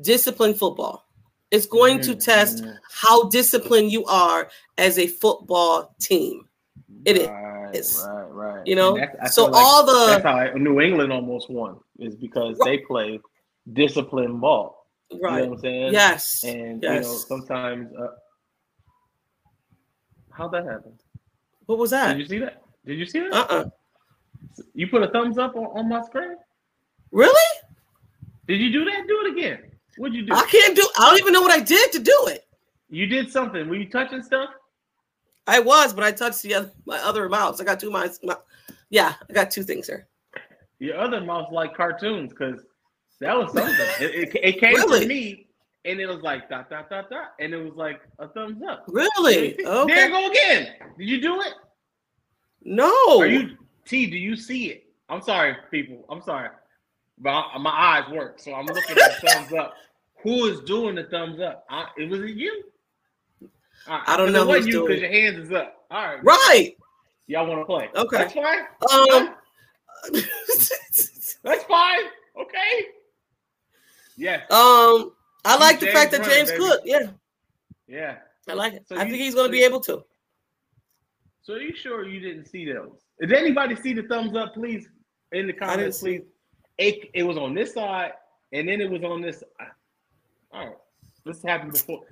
[0.00, 1.04] discipline football.
[1.50, 2.78] It's going to test Mhm.
[2.90, 4.48] how disciplined you are
[4.78, 6.48] as a football team.
[7.04, 7.28] It is.
[7.28, 8.66] Right, It's- right, right.
[8.66, 8.96] You know,
[9.30, 13.20] so like all that's the how I- New England almost won is because they play
[13.72, 14.86] disciplined ball.
[15.12, 15.14] Right.
[15.14, 15.92] You know right, what I'm saying?
[15.92, 18.08] yes, And you know, sometimes uh,
[20.30, 20.92] how'd that happen?
[21.66, 22.12] What was that?
[22.16, 22.62] Did you see that?
[22.86, 23.32] Did you see that?
[23.32, 23.64] Uh uh
[24.74, 26.36] You put a thumbs up on, on my screen?
[27.12, 27.50] Really?
[28.46, 29.06] Did you do that?
[29.06, 29.70] Do it again.
[29.96, 30.32] What'd you do?
[30.32, 30.88] I can't do.
[30.98, 32.46] I don't even know what I did to do it.
[32.88, 33.68] You did something.
[33.68, 34.50] Were you touching stuff?
[35.50, 37.60] I was, but I touched the other my other mouse.
[37.60, 38.20] I got two mice.
[38.88, 40.06] Yeah, I got two things here.
[40.78, 42.60] Your other mouth like cartoons because
[43.20, 43.74] that was something.
[44.00, 45.00] it, it, it came Really?
[45.00, 45.46] to me
[45.84, 48.84] and it was like dot dot dot dot, and it was like a thumbs up.
[48.88, 49.56] Really?
[49.58, 50.04] There Okay.
[50.04, 50.68] you go again.
[50.98, 51.54] Did you do it?
[52.62, 53.18] No.
[53.18, 54.06] Are you T?
[54.06, 54.84] Do you see it?
[55.08, 56.04] I'm sorry, people.
[56.08, 56.50] I'm sorry,
[57.18, 59.74] but I- my eyes work, so I'm looking at thumbs up.
[60.22, 61.64] Who is doing the thumbs up?
[61.70, 62.62] I, it was it you?
[63.88, 65.84] Right, I don't know who's you doing because your hands is up.
[65.90, 66.76] All right, right?
[67.26, 67.88] Y'all want to play?
[67.94, 68.16] Okay.
[68.18, 68.60] that's fine.
[68.92, 69.34] Um.
[71.42, 72.00] That's fine.
[72.38, 72.86] Okay.
[74.16, 74.42] Yeah.
[74.50, 75.12] um.
[75.44, 76.62] I like the James fact that running, James baby.
[76.62, 76.80] Cook.
[76.84, 77.06] Yeah,
[77.88, 78.16] Yeah.
[78.48, 78.86] I like it.
[78.88, 80.04] So I you- think he's going so to be able to.
[81.42, 82.98] So are you sure you didn't see those?
[83.20, 84.88] Did anybody see the thumbs up, please?
[85.32, 86.22] In the comments, please.
[86.78, 88.12] It, it was on this side,
[88.52, 89.42] and then it was on this.
[90.52, 90.76] All right.
[91.24, 92.02] This happened before.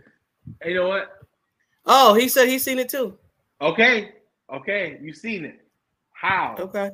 [0.65, 1.18] You know what?
[1.89, 3.17] Oh, he said he's seen it too.
[3.61, 4.11] Okay.
[4.53, 4.99] Okay.
[5.03, 5.61] You seen it.
[6.13, 6.55] How?
[6.59, 6.91] Okay.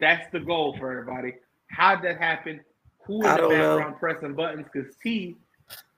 [0.00, 1.34] That's the goal for everybody.
[1.70, 2.60] How'd that happen?
[3.06, 3.76] Who in the don't know.
[3.76, 4.66] background pressing buttons?
[4.72, 5.36] Because T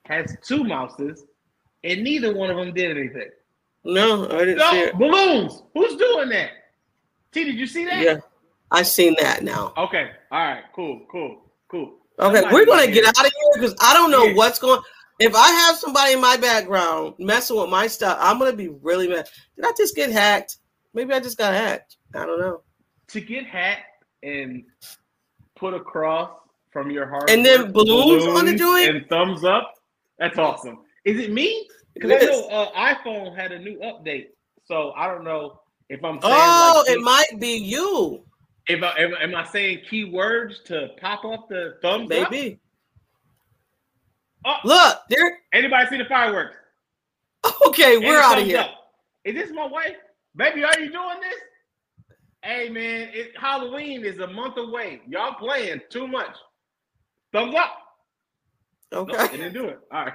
[0.07, 1.25] has two mouses,
[1.85, 3.31] and neither one of them did anything.
[3.85, 4.99] No, I didn't see No, it.
[4.99, 5.63] balloons.
[5.75, 6.51] Who's doing that?
[7.33, 8.03] T, did you see that?
[8.03, 8.19] Yeah,
[8.71, 9.73] I seen that now.
[9.77, 10.11] Okay.
[10.33, 10.65] All right.
[10.75, 11.07] Cool.
[11.11, 11.43] Cool.
[11.71, 11.95] Cool.
[12.19, 14.35] Okay, Somebody we're gonna get out of here because I don't know Yeah.
[14.35, 14.81] what's going.
[15.21, 19.07] If I have somebody in my background messing with my stuff, I'm gonna be really
[19.09, 19.29] mad.
[19.57, 20.57] Did I just get hacked?
[20.95, 21.97] Maybe I just got hacked.
[22.15, 22.63] I don't know.
[23.09, 24.65] to get hacked and
[25.57, 26.31] put a cross
[26.73, 28.89] from your heart And then balloons on the joint?
[28.89, 29.75] and thumbs up.
[30.19, 30.79] That's awesome.
[31.05, 31.69] Is it me?
[31.95, 34.29] Because I know uh, iPhone had a new update,
[34.65, 38.23] so I don't know if I'm Oh, like, it might be you,
[38.69, 42.31] if I am, am I saying keywords to pop up the thumbs up?
[42.31, 42.61] baby.
[44.45, 45.39] Oh, Look, there.
[45.53, 46.57] anybody see the fireworks?
[47.67, 48.61] Okay, we're out of here.
[48.61, 48.71] up.
[49.25, 49.97] Is this my wife?
[50.37, 51.39] Baby, are you doing this?
[52.43, 55.03] Hey man, it, Halloween is a month away.
[55.09, 56.35] Y'all playing too much.
[57.33, 57.77] Thumbs up.
[58.93, 59.37] No, Okay.
[59.37, 59.79] didn't do it.
[59.93, 60.15] All right.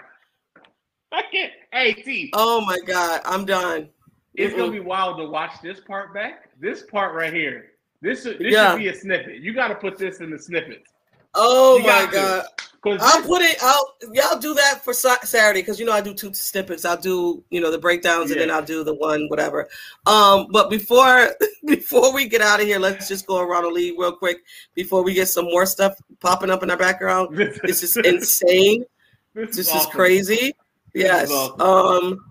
[1.11, 1.51] I can't.
[1.71, 3.89] Hey T, Oh my God, I'm done.
[4.34, 6.49] it's gonna be wild to watch this part back.
[6.59, 7.71] This part right here.
[8.01, 8.71] This should this Yeah.
[8.71, 9.41] should be a snippet.
[9.41, 10.91] You got to put this in the snippets.
[11.36, 12.41] Oh You my God.
[12.43, 12.49] to.
[12.86, 13.57] I'll put it.
[13.61, 16.86] I'll y'all do that for Saturday because you know I do two snippets.
[16.86, 19.67] I'll do you know the breakdowns and then I'll do the one whatever.
[20.05, 21.29] Um, but before
[21.65, 24.38] before we get out of here, let's just go around the league real quick
[24.75, 27.36] before we get some more stuff popping up in our background.
[27.63, 28.86] This is insane.
[29.33, 29.91] this This is awesome.
[29.91, 30.36] crazy.
[30.36, 30.53] Is
[30.93, 31.31] Yes.
[31.31, 31.61] awesome.
[31.61, 32.25] Um.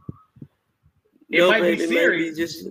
[1.30, 2.36] It no, might be baby, it series.
[2.36, 2.66] just.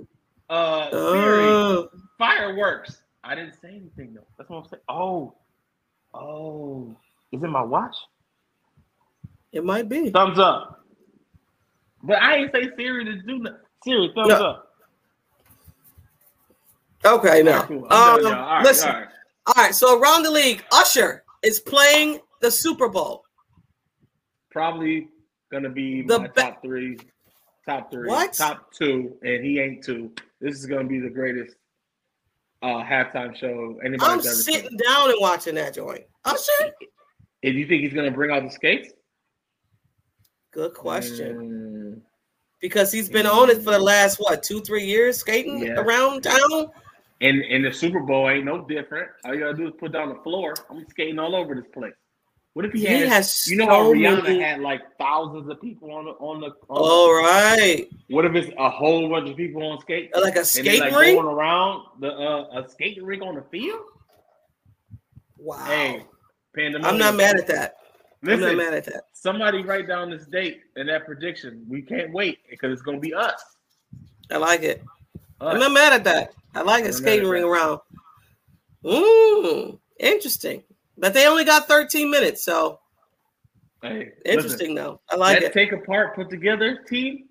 [0.50, 3.02] Uh, Siri, Oh, fireworks.
[3.24, 4.28] I didn't say anything though.
[4.38, 4.82] That's what I'm saying.
[4.90, 5.34] Oh,
[6.14, 6.96] oh,
[7.34, 7.96] is it my watch?
[9.52, 10.10] it might be.
[10.10, 10.84] Thumbs up.
[12.02, 13.60] But I ain't say Siri to do nothing.
[13.84, 14.36] Siri, thumbs No.
[14.46, 14.70] up.
[17.06, 17.62] Okay, All no.
[17.64, 17.84] cool.
[17.86, 18.26] Um, done.
[18.26, 18.90] All right, listen.
[18.90, 19.08] all right.
[19.48, 19.76] All right.
[19.76, 23.24] So around the league, Usher is playing the Super Bowl.
[24.52, 25.10] Probably
[25.52, 26.98] gonna be The my be- top three,
[27.68, 28.34] top three, What?
[28.34, 30.14] top two, and he ain't two.
[30.40, 31.56] This is gonna be the greatest
[32.62, 34.78] uh halftime show anybody's I'm ever sitting seen.
[34.88, 36.06] down and watching that joint.
[36.26, 36.72] Usher?
[37.44, 38.90] And you think he's gonna bring out the skates?
[40.52, 41.36] Good question.
[41.96, 42.02] Mm,
[42.62, 45.74] Because he's been on it for the last what two, three years, skating Yeah.
[45.82, 46.72] around town.
[47.22, 49.10] and and the Super Bowl ain't no different.
[49.26, 50.54] All you gotta do is put down the floor.
[50.70, 51.94] I'm skating all over this place.
[52.54, 55.50] What if he, He has, has you know how so Rihanna many- had like thousands
[55.50, 59.10] of people on the on the on All right, the, what if it's a whole
[59.10, 61.16] bunch of people on skate like a skate like ring.
[61.16, 63.82] going around the uh, a skating rink on the field?
[65.38, 66.06] Wow, Hey,
[66.56, 66.94] pandemonium.
[66.94, 67.76] I'm not mad at that.
[68.22, 69.04] Listen, I'm not mad at that.
[69.14, 71.66] somebody write down this date and that prediction.
[71.68, 73.42] We can't wait because it's gonna be us.
[74.32, 74.82] I like it.
[75.42, 75.54] Us.
[75.54, 76.34] I'm not mad at that.
[76.56, 76.94] I like it.
[76.94, 77.80] Skating ring around.
[78.86, 80.64] Mm, interesting.
[80.98, 82.80] But they only got 13 minutes, so
[83.82, 85.02] Hey, listen, interesting though.
[85.10, 85.52] I like it.
[85.54, 87.26] take apart put together team.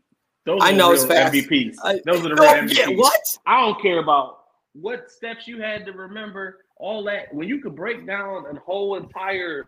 [0.45, 1.33] Those I know it's fast.
[1.33, 1.77] MVPs.
[1.83, 2.77] I- Those are the real MVPs.
[2.77, 3.21] yeah, what?
[3.47, 4.41] I don't care about
[4.75, 6.62] what steps you had to remember.
[6.77, 9.67] All that when you could break down a whole entire.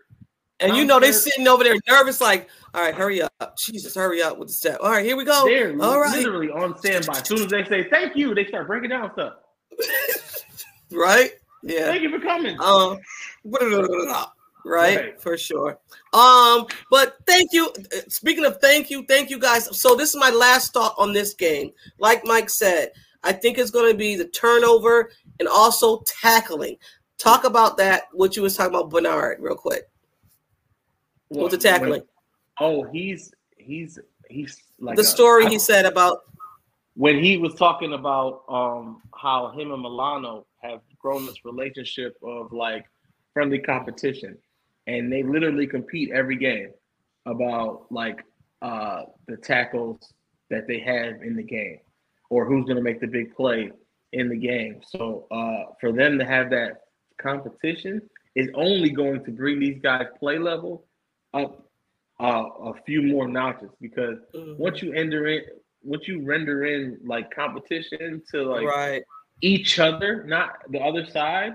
[0.60, 3.56] And you know they concert, sitting over there nervous, like, all right, hurry up.
[3.58, 4.78] Jesus, hurry up with the step.
[4.82, 5.44] All right, here we go.
[5.46, 6.16] They're All right.
[6.16, 7.18] literally on standby.
[7.18, 9.34] As soon as they say thank you, they start breaking down stuff.
[10.92, 11.32] Right?
[11.62, 11.86] Yeah.
[11.86, 12.58] Thank you for coming.
[12.60, 12.98] Um,
[13.44, 15.20] right, Right.
[15.20, 15.78] for sure.
[16.12, 17.72] Um, but thank you.
[18.08, 19.76] Speaking of thank you, thank you guys.
[19.78, 21.70] So this is my last thought on this game.
[21.98, 22.90] Like Mike said,
[23.24, 25.10] I think it's going to be the turnover
[25.40, 26.76] and also tackling.
[27.18, 28.04] Talk about that.
[28.12, 29.84] What you was talking about, Bernard, real quick.
[31.28, 32.02] What's the tackling?
[32.60, 33.98] Oh, he's he's
[34.28, 36.20] he's like the a- story I- he said about
[36.94, 42.52] when he was talking about um, how him and Milano have grown this relationship of
[42.52, 42.84] like
[43.32, 44.38] friendly competition,
[44.86, 46.70] and they literally compete every game
[47.26, 48.22] about like
[48.62, 50.12] uh, the tackles
[50.50, 51.78] that they have in the game,
[52.30, 53.70] or who's going to make the big play
[54.12, 54.80] in the game.
[54.86, 56.82] So uh, for them to have that
[57.20, 58.00] competition
[58.34, 60.84] is only going to bring these guys play level
[61.32, 61.60] up
[62.20, 64.56] uh, a few more notches because Mhm.
[64.56, 65.42] once you enter in,
[65.82, 69.02] once you render in like competition to like right.
[69.42, 71.54] each other, not the other side.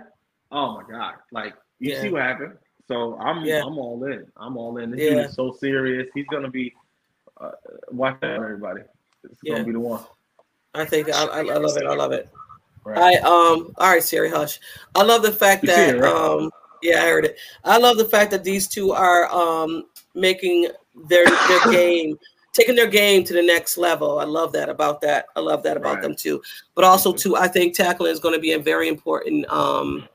[0.52, 1.16] Oh my god!
[1.32, 2.02] Like you Yeah.
[2.02, 2.58] see what happened.
[2.88, 3.64] So I'm Yeah.
[3.66, 4.26] I'm all in.
[4.36, 4.92] I'm all in.
[4.92, 5.10] This Yeah.
[5.12, 6.10] dude is so serious.
[6.14, 6.74] He's gonna be
[7.40, 7.52] uh,
[7.92, 8.82] watch out, everybody.
[9.24, 9.54] It's Yeah.
[9.54, 10.04] gonna be the one.
[10.74, 11.86] I think I, I, I love it.
[11.86, 12.30] I love it.
[12.86, 12.98] Right.
[12.98, 14.60] I um all right, Siri, hush.
[14.96, 16.14] I love the fact You that it, right?
[16.14, 16.52] um
[16.82, 17.38] yeah, I heard it.
[17.66, 20.70] I love the fact that these two are um making
[21.08, 22.18] their their game
[22.54, 24.20] taking their game to the next level.
[24.20, 25.26] I love that about that.
[25.36, 26.02] I love that about Right.
[26.04, 26.42] them too.
[26.76, 27.20] But also Mhm.
[27.20, 30.08] too, I think tackling is going to be a very important um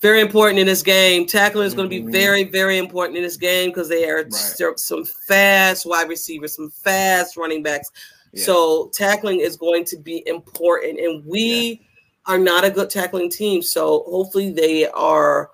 [0.00, 1.26] very important in this game.
[1.26, 2.10] Tackling is going to be Mhm.
[2.10, 4.60] very, very important in this game because they are Right.
[4.62, 7.90] are some fast wide receivers, some fast running backs.
[8.32, 8.44] Yeah.
[8.44, 11.82] So tackling is going to be important, and we
[12.26, 13.62] are not a good tackling team.
[13.62, 15.50] So hopefully they are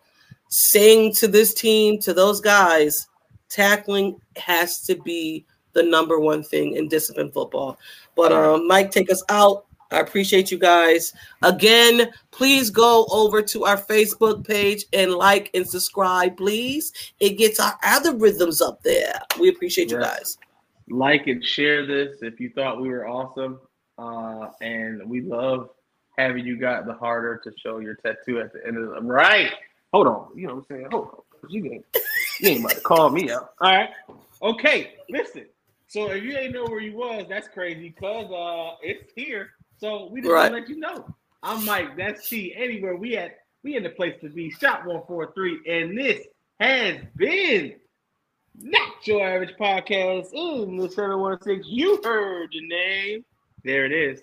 [0.49, 3.09] saying to this team, to those guys,
[3.49, 7.79] tackling has to be the number one thing in discipline football.
[8.15, 9.67] But um, Mike, take us out.
[9.93, 11.13] I appreciate you guys.
[11.43, 16.93] Again, please go over to our Facebook page and like and subscribe, please.
[17.21, 19.21] It gets our algorithms up there.
[19.39, 20.19] We appreciate you Yes.
[20.19, 20.39] guys.
[20.89, 23.61] Like and share this if you thought we were awesome.
[23.99, 25.71] Uh, and we love
[26.19, 29.53] having you got the harder to show your tattoo at the end of the right.
[29.93, 30.29] Hold on.
[30.35, 30.89] You know what I'm saying?
[30.91, 31.51] Hold on.
[31.51, 31.85] You ain't,
[32.41, 33.53] you ain't about to call me out.
[33.61, 33.91] All right.
[34.43, 34.95] Okay.
[35.09, 35.47] Listen.
[35.89, 39.51] So if you ain't know where you was, that's crazy because uh it's here.
[39.79, 40.51] So we just Right.
[40.51, 41.15] want to let you know.
[41.43, 41.97] I'm Mike.
[41.97, 42.55] That's she.
[42.57, 44.51] Anywhere we at, we in the place to be.
[44.51, 45.61] Shop 143.
[45.69, 46.27] And this
[46.59, 47.75] has been
[48.61, 51.63] not your average podcast in the 716.
[51.67, 53.25] You heard the name.
[53.65, 54.21] There it is.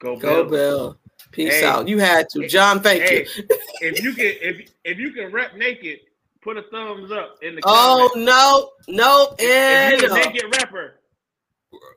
[0.00, 0.50] Go, Go Bill.
[0.50, 0.98] Bill.
[1.32, 1.64] Peace Hey.
[1.66, 1.88] out.
[1.88, 2.46] You had to.
[2.48, 3.44] John, thank Hey, you.
[3.80, 6.00] if you can if if you can rep naked,
[6.42, 8.16] put a thumbs up in the Oh comments.
[8.16, 11.00] no, no, and if you're a naked rapper,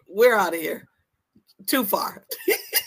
[0.08, 0.88] We're out of here.
[1.66, 2.24] Too far.